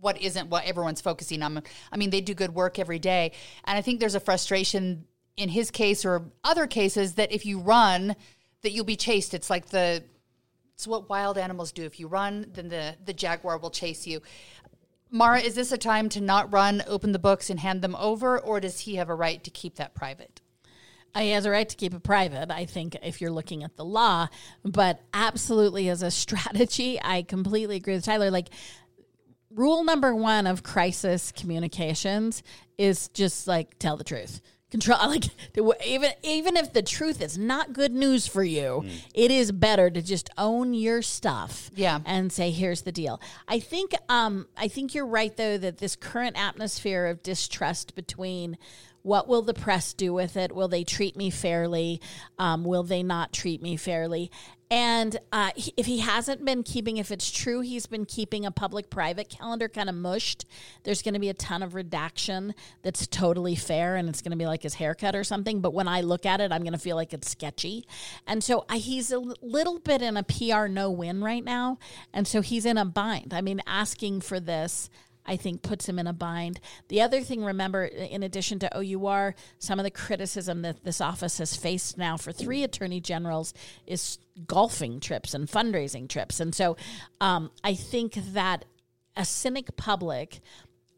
[0.00, 1.62] what isn't what everyone's focusing on.
[1.92, 3.32] I mean, they do good work every day.
[3.64, 5.04] And I think there's a frustration
[5.36, 8.16] in his case or other cases that if you run,
[8.62, 9.34] that you'll be chased.
[9.34, 10.04] It's like the
[10.80, 11.84] it's what wild animals do.
[11.84, 14.22] If you run, then the, the jaguar will chase you.
[15.10, 18.38] Maura, is this a time to not run, open the books, and hand them over,
[18.38, 20.40] or does he have a right to keep that private?
[21.14, 23.84] He has a right to keep it private, I think, if you're looking at the
[23.84, 24.28] law.
[24.64, 28.30] But absolutely, as a strategy, I completely agree with Tyler.
[28.30, 28.48] Like,
[29.50, 32.42] rule number one of crisis communications
[32.78, 34.40] is just like tell the truth.
[34.70, 35.24] Control like
[35.84, 40.00] even even if the truth is not good news for you, it is better to
[40.02, 41.70] just own your stuff.
[41.74, 42.00] Yeah.
[42.06, 43.20] and say here's the deal.
[43.48, 48.58] I think um I think you're right though that this current atmosphere of distrust between
[49.02, 50.52] what will the press do with it?
[50.52, 52.00] Will they treat me fairly?
[52.38, 54.30] Um, will they not treat me fairly?
[54.70, 58.52] And uh, he- if he hasn't been keeping, if it's true, he's been keeping a
[58.52, 60.44] public private calendar kind of mushed,
[60.84, 64.36] there's going to be a ton of redaction that's totally fair and it's going to
[64.36, 65.60] be like his haircut or something.
[65.60, 67.84] But when I look at it, I'm going to feel like it's sketchy.
[68.28, 71.78] And so he's a little bit in a PR no win right now.
[72.14, 73.34] And so he's in a bind.
[73.34, 74.88] I mean, asking for this.
[75.26, 76.60] I think puts him in a bind.
[76.88, 81.38] The other thing, remember, in addition to OUR, some of the criticism that this office
[81.38, 83.54] has faced now for three attorney generals
[83.86, 86.40] is golfing trips and fundraising trips.
[86.40, 86.76] And so
[87.20, 88.64] um, I think that
[89.16, 90.40] a cynic public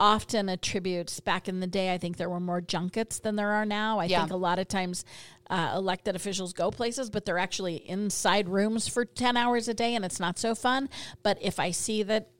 [0.00, 3.64] often attributes back in the day, I think there were more junkets than there are
[3.66, 3.98] now.
[4.00, 4.20] I Yeah.
[4.20, 5.04] think a lot of times
[5.48, 9.94] uh, elected officials go places, but they're actually inside rooms for 10 hours a day
[9.94, 10.88] and it's not so fun.
[11.22, 12.30] But if I see that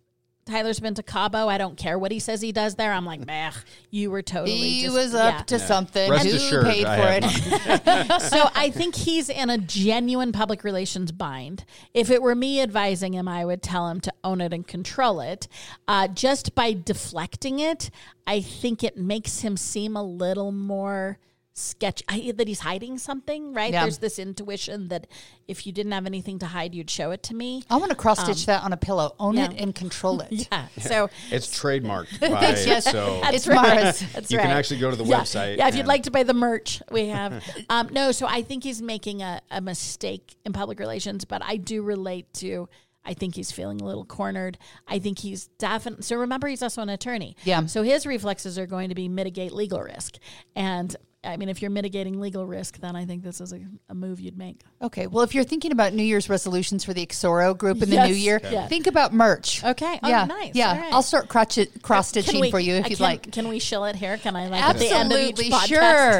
[0.45, 1.49] Tyler's been to Cabo.
[1.49, 2.93] I don't care what he says he does there.
[2.93, 3.53] I'm like, meh,
[3.91, 4.51] you were totally.
[4.51, 5.43] He just, was up yeah.
[5.45, 6.11] to something.
[6.11, 8.23] Rest Who assured, paid I for have it?
[8.31, 11.65] so I think he's in a genuine public relations bind.
[11.95, 15.21] If it were me advising him, I would tell him to own it and control
[15.21, 15.47] it.
[15.87, 17.91] Uh, just by deflecting it,
[18.27, 21.19] I think it makes him seem a little more
[21.55, 23.83] sketch I, that he's hiding something right Yeah.
[23.83, 25.07] there's this intuition that
[25.47, 27.97] if you didn't have anything to hide you'd show it to me I want to
[27.97, 29.15] cross stitch that on a pillow.
[29.21, 29.51] Own yeah.
[29.51, 30.49] it and control it.
[30.51, 32.91] yeah so It's trademarked by Yes.
[32.91, 34.01] so It's Maura's.
[34.13, 34.45] That's you right.
[34.45, 35.21] can actually go to the yeah.
[35.21, 35.57] website.
[35.59, 37.43] Yeah, if you'd like to buy the merch, we have.
[37.69, 41.57] um, no, so I think he's making a, a mistake in public relations, but I
[41.57, 42.69] do relate to.
[43.05, 44.59] I think he's feeling a little cornered.
[44.87, 46.03] I think he's definitely.
[46.05, 47.37] So remember, he's also an attorney.
[47.45, 47.67] Yeah.
[47.67, 50.17] So his reflexes are going to be mitigate legal risk,
[50.55, 53.95] and I mean, if you're mitigating legal risk, then I think this is a, a
[53.95, 54.61] move you'd make.
[54.83, 55.07] Okay.
[55.07, 58.09] Well, if you're thinking about New Year's resolutions for the Exoro group in the Yes.
[58.09, 58.67] new year, Okay.
[58.69, 59.63] think about merch.
[59.63, 60.01] Okay.
[60.03, 60.25] Oh, yeah.
[60.25, 60.53] nice.
[60.57, 60.71] Yeah.
[60.73, 60.93] All right.
[60.93, 63.31] I'll start crotch cross stitching for you if uh, you'd can- like.
[63.31, 64.17] Can we shill it here?
[64.19, 65.67] Can I like at the end of Absolutely, each podcast?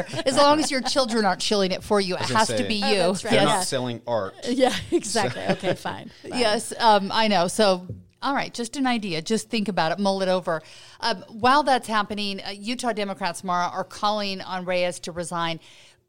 [0.09, 0.21] sure.
[0.25, 2.81] As long as your children aren't shilling it for you, it gonna has to be
[2.83, 2.95] Oh, you.
[2.99, 3.31] that's right.
[3.31, 3.49] They're Yes.
[3.49, 4.35] not selling art.
[4.47, 5.41] Yeah, exactly.
[5.49, 6.11] Okay, fine.
[6.21, 6.39] fine.
[6.39, 7.47] Yes, um, I know.
[7.49, 7.87] So,
[8.23, 9.21] all right, just an idea.
[9.21, 10.61] Just think about it, mull it over.
[11.01, 15.59] Um, while that's happening, uh, Utah Democrats, Maura, are calling on Reyes to resign.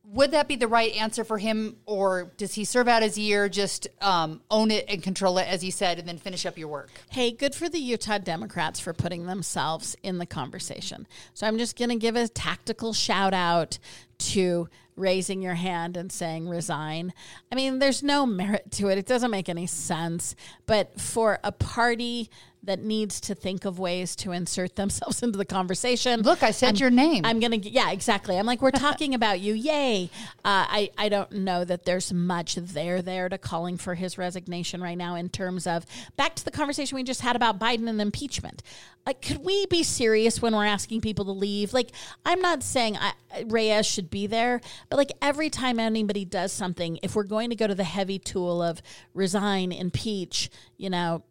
[0.04, 3.48] would that be the right answer for him, or does he serve out his year,
[3.48, 6.68] just um, own it and control it, as he said, and then finish up your
[6.68, 6.90] work?
[7.10, 11.06] Hey, good for the Utah Democrats for putting themselves in the conversation.
[11.32, 13.78] So I'm just going to give a tactical shout out
[14.18, 17.12] to raising your hand and saying resign.
[17.50, 18.98] I mean, there's no merit to it.
[18.98, 20.34] It doesn't make any sense.
[20.66, 22.30] But for a party
[22.66, 26.22] that needs to think of ways to insert themselves into the conversation.
[26.22, 27.24] Look, I said I'm- your name.
[27.24, 28.38] I'm gonna, yeah, exactly.
[28.38, 30.10] I'm like, we're talking about you, yay!
[30.38, 34.82] Uh, I I don't know that there's much there there to calling for his resignation
[34.82, 38.00] right now in terms of back to the conversation we just had about Biden and
[38.00, 38.62] impeachment.
[39.06, 41.74] Like, could we be serious when we're asking people to leave?
[41.74, 41.90] Like,
[42.24, 43.12] I'm not saying I,
[43.46, 47.56] Reyes should be there, but like every time anybody does something, if we're going to
[47.56, 48.80] go to the heavy tool of
[49.12, 50.48] resign, impeach,
[50.78, 51.22] you know,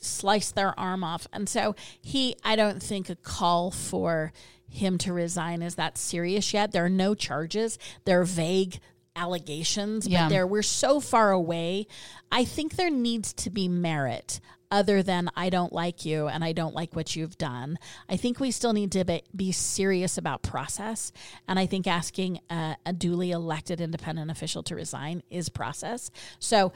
[0.00, 1.26] slice their arm off.
[1.32, 4.32] And so he, I don't think a call for
[4.68, 6.72] him to resign is that serious yet.
[6.72, 7.78] There are no charges.
[8.04, 8.78] They're vague
[9.16, 10.24] allegations, Yeah.
[10.24, 11.86] but there we're so far away.
[12.30, 16.52] I think there needs to be merit other than I don't like you and I
[16.52, 17.76] don't like what you've done.
[18.08, 21.10] I think we still need to be, be serious about process.
[21.48, 26.12] And I think asking a, a duly elected independent official to resign is process.
[26.38, 26.72] So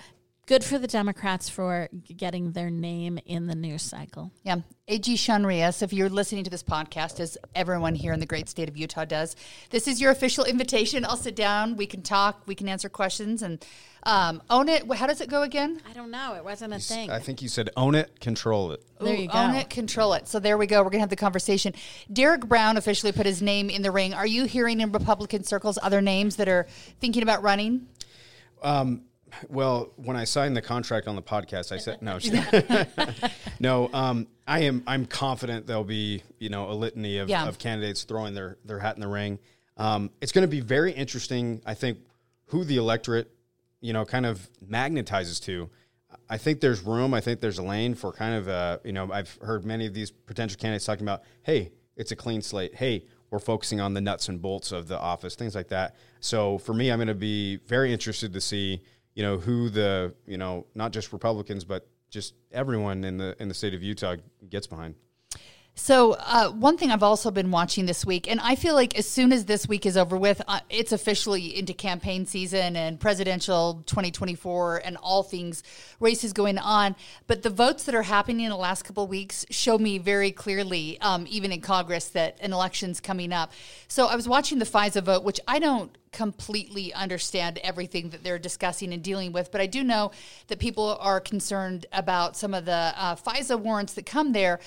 [0.46, 4.32] good for the Democrats for getting their name in the news cycle.
[4.42, 4.56] Yeah.
[4.86, 8.48] AG Sean Reyes, if you're listening to this podcast, as everyone here in the great
[8.48, 9.34] state of Utah does,
[9.70, 11.04] this is your official invitation.
[11.04, 11.76] I'll sit down.
[11.76, 12.42] We can talk.
[12.46, 13.64] We can answer questions and
[14.02, 14.90] um, own it.
[14.92, 15.80] How does it go again?
[15.88, 16.34] I don't know.
[16.34, 17.10] It wasn't a thing.
[17.10, 18.84] I think you said own it, control it.
[19.00, 19.38] There you go.
[19.38, 20.28] Own it, control it.
[20.28, 20.78] So there we go.
[20.78, 21.72] We're going to have the conversation.
[22.12, 24.12] Derek Brown officially put his name in the ring.
[24.12, 26.66] Are you hearing in Republican circles other names that are
[27.00, 27.86] thinking about running?
[29.48, 32.18] Well, when I signed the contract on the podcast, I said no.
[33.60, 34.82] no, um, I am.
[34.86, 37.46] I'm confident there'll be you know a litany of, Yeah.
[37.46, 39.38] of candidates throwing their their hat in the ring.
[39.76, 41.60] Um, it's going to be very interesting.
[41.66, 41.98] I think
[42.46, 43.30] who the electorate
[43.80, 45.70] you know kind of magnetizes to.
[46.28, 47.12] I think there's room.
[47.12, 49.94] I think there's a lane for kind of uh, you know I've heard many of
[49.94, 52.74] these potential candidates talking about hey it's a clean slate.
[52.74, 55.96] Hey we're focusing on the nuts and bolts of the office, things like that.
[56.20, 58.80] So for me, I'm going to be very interested to see
[59.14, 63.48] you know who the you know not just Republicans but just everyone in the in
[63.48, 64.16] the state of Utah
[64.48, 64.94] gets behind.
[65.76, 69.08] So, uh, one thing I've also been watching this week, and I feel like as
[69.08, 73.82] soon as this week is over with, uh, it's officially into campaign season and presidential
[73.86, 75.64] 2024 and all things
[75.98, 76.94] races going on.
[77.26, 80.30] But the votes that are happening in the last couple of weeks show me very
[80.30, 83.50] clearly, um, even in Congress, that an election's coming up.
[83.88, 88.38] So, I was watching the FISA vote, which I don't completely understand everything that they're
[88.38, 90.12] discussing and dealing with, but I do know
[90.46, 94.60] that people are concerned about some of the uh, FISA warrants that come there.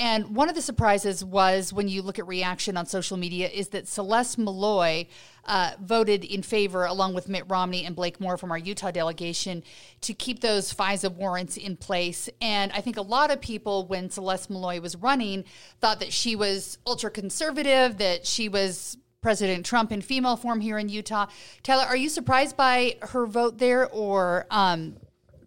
[0.00, 3.68] And one of the surprises was when you look at reaction on social media is
[3.68, 5.08] that Celeste Maloy
[5.44, 9.62] uh, voted in favor, along with Mitt Romney and Blake Moore from our Utah delegation,
[10.00, 12.30] to keep those FISA warrants in place.
[12.40, 15.44] And I think a lot of people, when Celeste Maloy was running,
[15.82, 20.78] thought that she was ultra conservative, that she was President Trump in female form here
[20.78, 21.26] in Utah.
[21.62, 24.96] Tyler, are you surprised by her vote there, or um,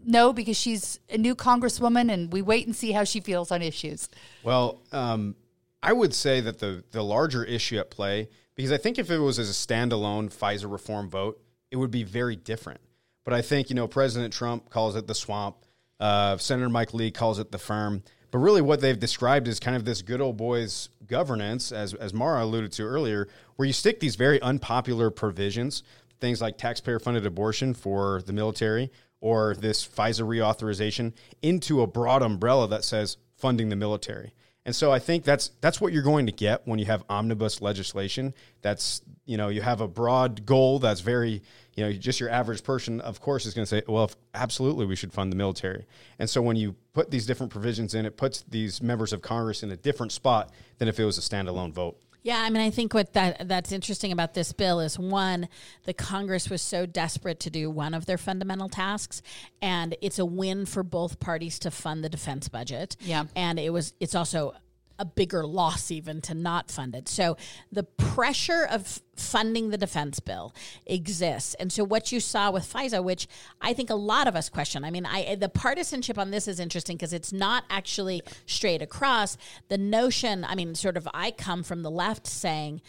[0.06, 3.62] no, because she's a new congresswoman, and we wait and see how she feels on
[3.62, 4.10] issues.
[4.44, 5.36] Well, um,
[5.82, 9.20] I would say that the the larger issue at play, because I think if it
[9.20, 12.82] was as a standalone FISA reform vote, it would be very different.
[13.26, 15.58] But I think you know President Trump calls it the swamp.
[16.00, 18.04] Uh, Senator Mike Lee calls it the firm.
[18.32, 22.14] But really, what they've described is kind of this good old boys governance, as as
[22.14, 25.84] Maura alluded to earlier, where you stick these very unpopular provisions,
[26.20, 28.92] things like taxpayer funded abortion for the military,
[29.24, 34.34] or this FISA reauthorization, into a broad umbrella that says funding the military.
[34.66, 37.62] And so I think that's that's what you're going to get when you have omnibus
[37.62, 38.34] legislation.
[38.62, 41.42] That's you know you have a broad goal that's very
[41.74, 44.86] you know just your average person of course is going to say well if, absolutely
[44.86, 45.86] we should fund the military.
[46.20, 49.64] And so when you put these different provisions in, it puts these members of Congress
[49.64, 51.98] in a different spot than if it was a standalone vote.
[52.24, 55.50] Yeah, I mean, I think what that that's interesting about this bill is one,
[55.84, 59.22] the Congress was so desperate to do one of their fundamental tasks,
[59.62, 62.96] and it's a win for both parties to fund the defense budget.
[63.02, 63.26] Yeah.
[63.36, 64.54] and it was it's also
[65.00, 67.10] a bigger loss even to not fund it.
[67.10, 67.38] So
[67.72, 70.54] the pressure of funding the defense bill
[70.86, 71.56] exists.
[71.56, 73.28] And so what you saw with FISA, which
[73.62, 74.84] I think a lot of us question.
[74.84, 79.38] I mean, I the partisanship on this is interesting because it's not actually straight across.
[79.70, 82.82] The notion, I mean, sort of I come from the left saying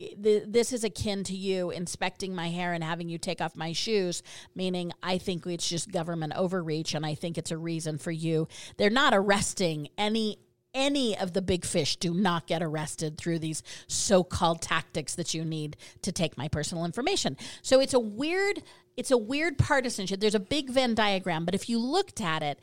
[0.00, 3.72] th- this is akin to you inspecting my hair and having you take off my
[3.72, 4.22] shoes,
[4.54, 8.48] meaning I think it's just government overreach and I think it's a reason for you.
[8.76, 10.38] They're not arresting any
[10.74, 15.44] any of the big fish do not get arrested through these so-called tactics that you
[15.44, 17.36] need to take my personal information.
[17.62, 18.62] So it's a weird
[18.96, 20.20] it's a weird partisanship.
[20.20, 22.58] There's a big Venn diagram, but if you looked at it,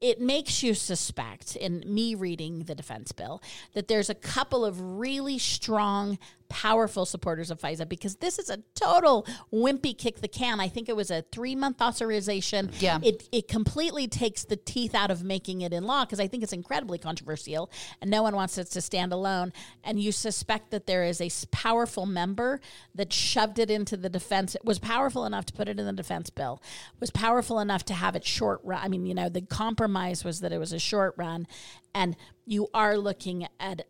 [0.00, 3.42] it makes you suspect, in me reading the defense bill,
[3.74, 6.18] that there's a couple of really strong,
[6.50, 10.60] powerful supporters of FISA because this is a total wimpy kick the can.
[10.60, 12.70] I think it was a three month authorization.
[12.78, 12.98] Yeah.
[13.02, 16.42] It, it completely takes the teeth out of making it in law because I think
[16.42, 17.70] it's incredibly controversial
[18.02, 19.52] and no one wants it to stand alone.
[19.82, 22.60] And you suspect that there is a powerful member
[22.94, 25.92] that shoved it into the defense, It was powerful enough to put it in the
[25.92, 26.60] defense bill,
[26.98, 28.80] was powerful enough to have it short run.
[28.82, 31.46] I mean, you know, the compromise was that it was a short run.
[31.94, 33.86] And you are looking at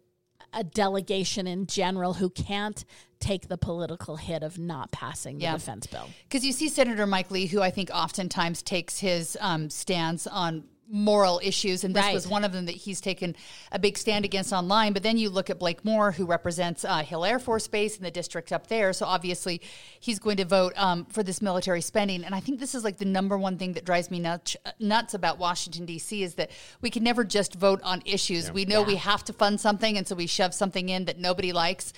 [0.53, 2.84] a delegation in general who can't
[3.20, 5.53] take the political hit of not passing the Yeah.
[5.55, 6.09] defense bill.
[6.24, 10.64] Because you see Senator Mike Lee, who I think oftentimes takes his um, stance on
[10.91, 12.14] moral issues, and this Right.
[12.14, 13.36] was one of them that he's taken
[13.70, 14.93] a big stand against online.
[14.93, 18.03] But then you look at Blake Moore, who represents uh, Hill Air Force Base in
[18.03, 18.93] the district up there.
[18.93, 19.61] So obviously,
[19.99, 22.24] he's going to vote um, for this military spending.
[22.24, 25.14] And I think this is like the number one thing that drives me nuts, nuts
[25.14, 26.22] about Washington D.C.
[26.22, 28.51] is that we can never just vote on issues.
[28.51, 31.53] We know we have to fund something, and so we shove something in that nobody
[31.53, 31.93] likes.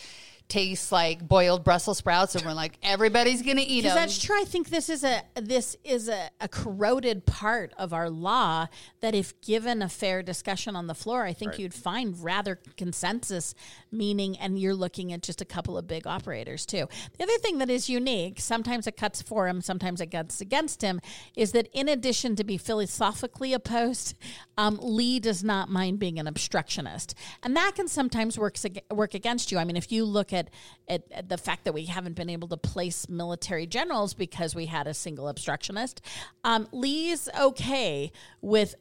[0.53, 4.03] Tastes like boiled Brussels sprouts, and we're like, everybody's going to eat Because them.
[4.03, 4.39] that's true.
[4.39, 8.67] I think this is a this is a, a corroded part of our law
[9.01, 13.55] that, if given a fair discussion on the floor, I think you'd find rather consensus.
[13.91, 16.87] Meaning, and you're looking at just a couple of big operators too.
[17.17, 20.83] The other thing that is unique, sometimes it cuts for him, sometimes it cuts against
[20.83, 21.01] him,
[21.35, 24.17] is that in addition to be philosophically opposed,
[24.59, 28.57] um, Lee does not mind being an obstructionist, and that can sometimes work
[28.91, 29.59] work against you.
[29.59, 30.42] I mean, if you look at,
[30.89, 34.67] at at the fact that we haven't been able to place military generals because we
[34.67, 36.01] had a single obstructionist,
[36.45, 38.75] um, Lee's okay with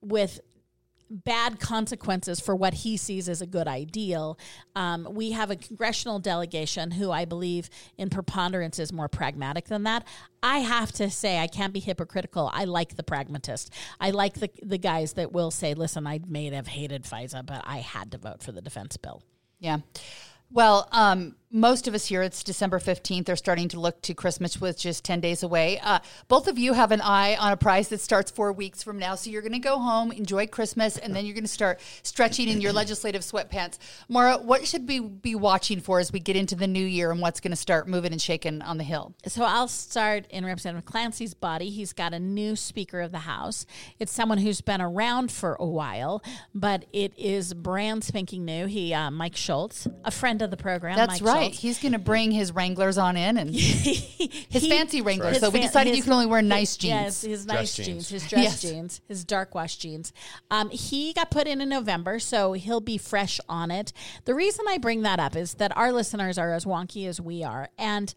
[0.00, 0.40] with
[1.08, 4.38] bad consequences for what he sees as a good ideal.
[4.74, 9.84] Um, we have a congressional delegation who I believe in preponderance is more pragmatic than
[9.84, 10.06] that.
[10.42, 12.50] I have to say, I can't be hypocritical.
[12.52, 13.72] I like the pragmatist.
[14.00, 17.62] I like the, the guys that will say, listen, I may have hated FISA, but
[17.64, 19.22] I had to vote for the defense bill.
[19.60, 19.78] Yeah.
[20.52, 24.60] Well, um, most of us here, it's December 15th, are starting to look to Christmas
[24.60, 25.78] with just 10 days away.
[25.78, 28.98] Uh, both of you have an eye on a prize that starts four weeks from
[28.98, 29.14] now.
[29.14, 32.48] So you're going to go home, enjoy Christmas, and then you're going to start stretching
[32.48, 33.78] in your legislative sweatpants.
[34.08, 37.20] Maura, what should we be watching for as we get into the new year and
[37.20, 39.14] what's going to start moving and shaking on the Hill?
[39.28, 41.70] So I'll start in Representative Clancy's body.
[41.70, 43.66] He's got a new Speaker of the House.
[44.00, 46.24] It's someone who's been around for a while,
[46.54, 48.66] but it is brand spanking new.
[48.66, 50.96] He, uh, Mike Schultz, a friend of the program.
[50.96, 51.35] That's Mike right.
[51.42, 51.58] Schultz.
[51.60, 55.34] He's going to bring his Wranglers on in and his He- fancy Wranglers.
[55.34, 56.90] his So we fan- decided you his- can only wear nice jeans.
[56.90, 57.86] Yes, his nice jeans.
[57.86, 58.08] jeans.
[58.08, 58.60] his dress Yes.
[58.62, 60.12] jeans, his dark wash jeans.
[60.50, 63.92] Um, he got put in in November, so he'll be fresh on it.
[64.24, 67.42] The reason I bring that up is that our listeners are as wonky as we
[67.44, 68.12] are, and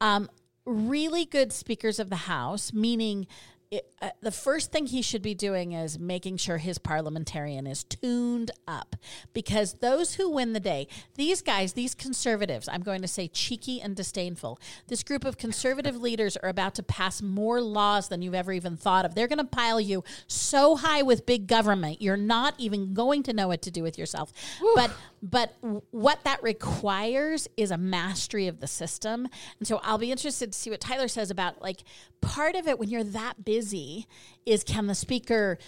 [0.00, 0.28] um,
[0.64, 3.26] really good speakers of the House, meaning.
[3.70, 7.84] It, uh, the first thing he should be doing is making sure his parliamentarian is
[7.84, 8.96] tuned up
[9.34, 13.80] because those who win the day, these guys, these conservatives, I'm going to say cheeky
[13.82, 18.34] and disdainful, this group of conservative leaders are about to pass more laws than you've
[18.34, 19.14] ever even thought of.
[19.14, 23.34] They're going to pile you so high with big government, you're not even going to
[23.34, 24.32] know what to do with yourself.
[24.74, 24.90] But
[25.22, 25.54] but
[25.90, 29.28] what that requires is a mastery of the system.
[29.58, 31.82] And so I'll be interested to see what Tyler says about like
[32.20, 34.06] part of it when you're that busy
[34.46, 35.58] is can the speaker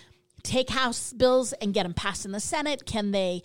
[0.43, 2.87] take House bills and get them passed in the Senate?
[2.87, 3.43] Can they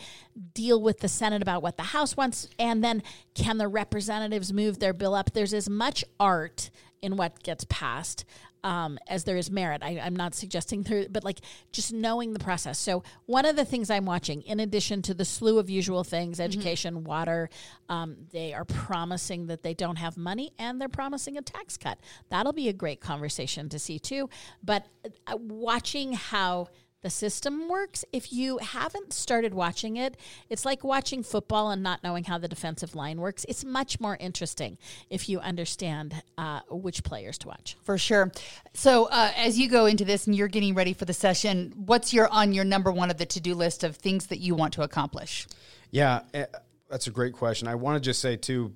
[0.54, 2.48] deal with the Senate about what the House wants?
[2.58, 3.04] And then
[3.34, 5.34] can the representatives move their bill up?
[5.34, 6.70] There's as much art
[7.02, 8.26] in what gets passed
[8.66, 9.84] um, as there is merit.
[9.84, 11.40] I, I'm not suggesting through, but like
[11.72, 12.80] just knowing the process.
[12.80, 16.40] So one of the things I'm watching, in addition to the slew of usual things,
[16.40, 17.50] education, water,
[17.90, 22.00] um, they are promising that they don't have money, and they're promising a tax cut.
[22.30, 24.30] That'll be a great conversation to see too.
[24.64, 24.88] But
[25.28, 26.70] uh, watching how
[27.06, 28.04] the system works.
[28.12, 30.18] If you haven't started watching it,
[30.50, 33.46] it's like watching football and not knowing how the defensive line works.
[33.48, 37.78] It's much more interesting if you understand uh, which players to watch.
[37.84, 38.32] For sure.
[38.74, 42.12] So, uh, as you go into this and you're getting ready for the session, what's
[42.12, 44.74] your on your number one of the to do list of things that you want
[44.74, 45.46] to accomplish?
[45.92, 46.48] Yeah, eh,
[46.90, 47.68] that's a great question.
[47.68, 48.74] I want to just say too,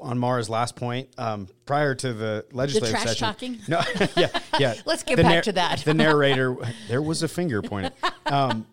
[0.00, 3.58] on Maura's last point, um, prior to the legislative trash session, talking?
[3.68, 3.80] no,
[4.16, 4.28] yeah,
[4.58, 4.74] yeah.
[4.84, 5.80] Let's get The back to that.
[5.84, 6.56] the narrator,
[6.88, 7.92] there was a finger pointed.
[8.26, 8.66] Um,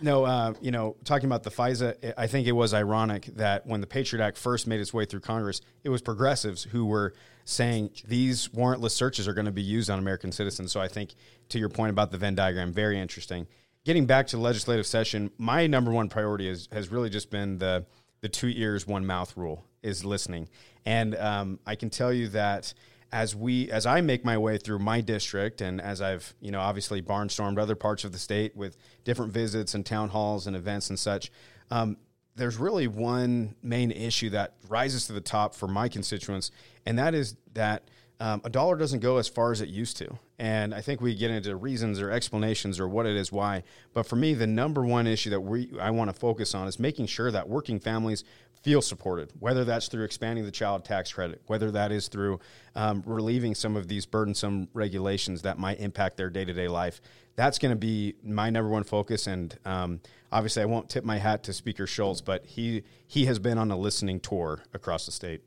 [0.00, 3.80] no, uh, you know, talking about the FISA, I think it was ironic that when
[3.80, 7.12] the Patriot Act first made its way through Congress, it was progressives who were
[7.44, 10.72] saying these warrantless searches are going to be used on American citizens.
[10.72, 11.14] So I think
[11.50, 13.46] to your point about the Venn diagram, very interesting.
[13.84, 17.58] getting back to the legislative session, my number one priority is, has really just been
[17.58, 17.86] the
[18.20, 20.46] the two ears, one mouth rule is listening.
[20.86, 22.72] And um, I can tell you that
[23.12, 26.60] as we as I make my way through my district and as I've you know
[26.60, 30.90] obviously barnstormed other parts of the state with different visits and town halls and events
[30.90, 31.30] and such,
[31.70, 31.96] um,
[32.36, 36.50] there's really one main issue that rises to the top for my constituents,
[36.86, 37.90] and that is that
[38.20, 40.18] um, a dollar doesn't go as far as it used to.
[40.38, 43.62] And I think we get into reasons or explanations or what it is why.
[43.94, 46.78] But for me, the number one issue that we I want to focus on is
[46.78, 48.24] making sure that working families
[48.62, 52.38] feel supported, whether that's through expanding the child tax credit, whether that is through
[52.74, 57.00] um, relieving some of these burdensome regulations that might impact their day to day life.
[57.36, 59.26] That's going to be my number one focus.
[59.26, 60.00] And um,
[60.30, 63.70] obviously, I won't tip my hat to Speaker Schultz, but he he has been on
[63.70, 65.40] a listening tour across the state.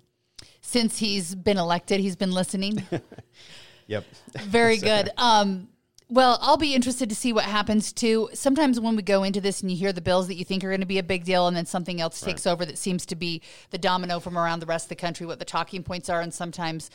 [0.61, 2.83] Since he's been elected, he's been listening.
[3.87, 4.05] Yep.
[4.43, 5.09] Very good.
[5.17, 5.67] Um,
[6.09, 8.29] well, I'll be interested to see what happens too.
[8.33, 10.69] Sometimes when we go into this and you hear the bills that you think are
[10.69, 13.15] going to be a big deal, and then something else takes over that seems to
[13.15, 13.41] be
[13.71, 16.33] the domino from around the rest of the country, what the talking points are, and
[16.33, 16.91] sometimes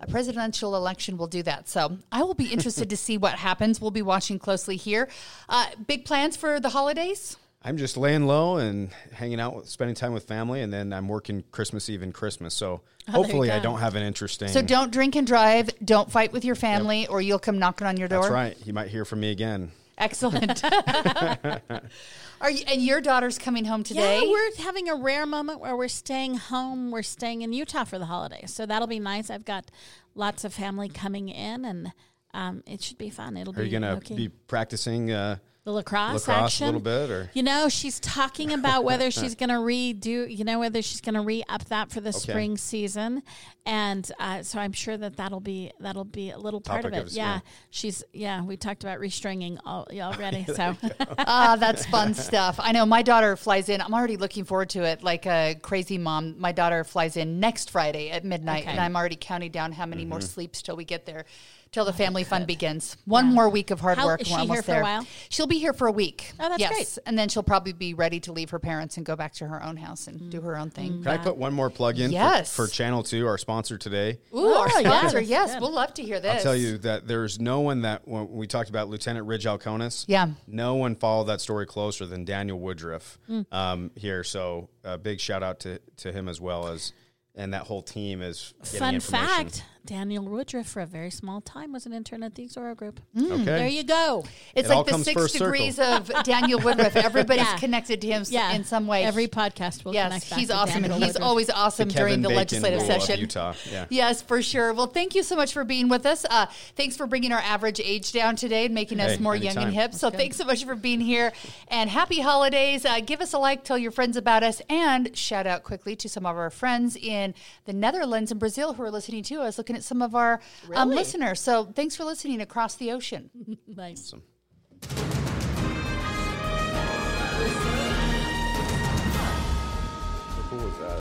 [0.00, 1.68] a presidential election will do that.
[1.68, 3.80] So I will be interested to see what happens.
[3.80, 5.08] We'll be watching closely here.
[5.48, 7.36] Uh, big plans for the holidays?
[7.64, 11.44] I'm just laying low and hanging out, spending time with family, and then I'm working
[11.52, 12.54] Christmas Eve and Christmas.
[12.54, 14.48] So hopefully, I don't have an interesting.
[14.48, 15.70] So don't drink and drive.
[15.84, 18.22] Don't fight with your family, or you'll come knocking on your door.
[18.22, 18.56] That's right.
[18.66, 19.70] You might hear from me again.
[19.96, 20.62] Excellent.
[22.40, 24.22] Are you, and your daughter's coming home today?
[24.22, 26.90] Yeah, we're having a rare moment where we're staying home.
[26.90, 29.30] We're staying in Utah for the holidays, so that'll be nice.
[29.30, 29.70] I've got
[30.16, 31.92] lots of family coming in, and
[32.34, 33.36] um, it should be fun.
[33.36, 34.16] It'll Are be you going to okay.
[34.16, 38.52] be practicing uh, the lacrosse, lacrosse action a little bit, or You know, she's talking
[38.52, 41.90] about whether she's going to redo, you know, whether she's going to re up that
[41.92, 43.22] for the spring season,
[43.64, 47.06] and uh, so I'm sure that that'll be that'll be a little part Topic of
[47.06, 47.10] it.
[47.10, 47.40] of- yeah, yeah.
[47.70, 48.42] she's yeah.
[48.42, 50.76] We talked about restringing all, already, so
[51.18, 52.56] Ah, that's fun stuff.
[52.58, 53.80] I know my daughter flies in.
[53.80, 55.04] I'm already looking forward to it.
[55.04, 58.70] Like a crazy mom, my daughter flies in next Friday at midnight, Okay.
[58.72, 60.26] and I'm already counting down how many more Mm-hmm.
[60.26, 61.24] sleeps till we get there,
[61.72, 62.96] till the family fun begins.
[63.06, 64.20] One more week of hard How- work.
[64.20, 64.82] is and we're she here almost for a there.
[64.82, 65.06] while?
[65.30, 66.32] She'll be here for a week.
[66.38, 66.70] Oh, that's yes.
[66.70, 66.98] great.
[67.06, 69.62] And then she'll probably be ready to leave her parents and go back to her
[69.62, 71.02] own house and do her own thing.
[71.02, 72.54] can I put one more plug in for- Yes.
[72.54, 74.18] for, Channel Two, our sponsor today?
[74.34, 75.18] Ooh, our Oh, yeah, sponsor.
[75.18, 75.62] that's yes, good.
[75.62, 76.36] we'll love to hear this.
[76.36, 80.04] I'll tell you that there's no one that when we talked about Lieutenant Ridge Alkonis.
[80.06, 80.28] Yeah.
[80.46, 83.42] no one followed that story closer than Daniel Woodruff Hmm.
[83.50, 84.22] um, here.
[84.24, 86.92] So a big shout out to to him as well as
[87.34, 89.26] and that whole team is getting fun information.
[89.26, 93.00] fact: Daniel Woodruff, for a very small time, was an intern at the Exoro Group.
[93.20, 94.24] Okay, There you go.
[94.54, 95.46] It's It like the six full circle.
[95.46, 96.94] degrees of Daniel Woodruff.
[96.94, 97.56] Everybody's Yeah.
[97.58, 99.02] connected to him Yeah, in some way.
[99.04, 100.30] Every podcast will yes, connect.
[100.30, 102.80] back he's to awesome, Daniel and he's always awesome The during Kevin the Bacon legislative
[102.82, 103.20] rule of session.
[103.20, 103.54] Utah.
[103.70, 103.86] Yeah.
[103.90, 104.72] Yes, for sure.
[104.72, 106.24] Well, thank you so much for being with us.
[106.30, 109.56] Uh, thanks for bringing our average age down today and making us Hey, more young
[109.56, 109.72] and anytime.
[109.90, 109.94] hip.
[109.94, 111.32] So thanks so much for being here,
[111.68, 112.84] and happy holidays.
[112.84, 116.08] Uh, give us a like, tell your friends about us, and shout out quickly to
[116.08, 119.78] some of our friends in the Netherlands and Brazil who are listening to us looking
[119.78, 120.82] at some of our um, really?
[120.82, 121.40] um, listeners.
[121.40, 123.30] So thanks for listening across the ocean.
[123.66, 124.12] nice.
[124.12, 125.21] Awesome.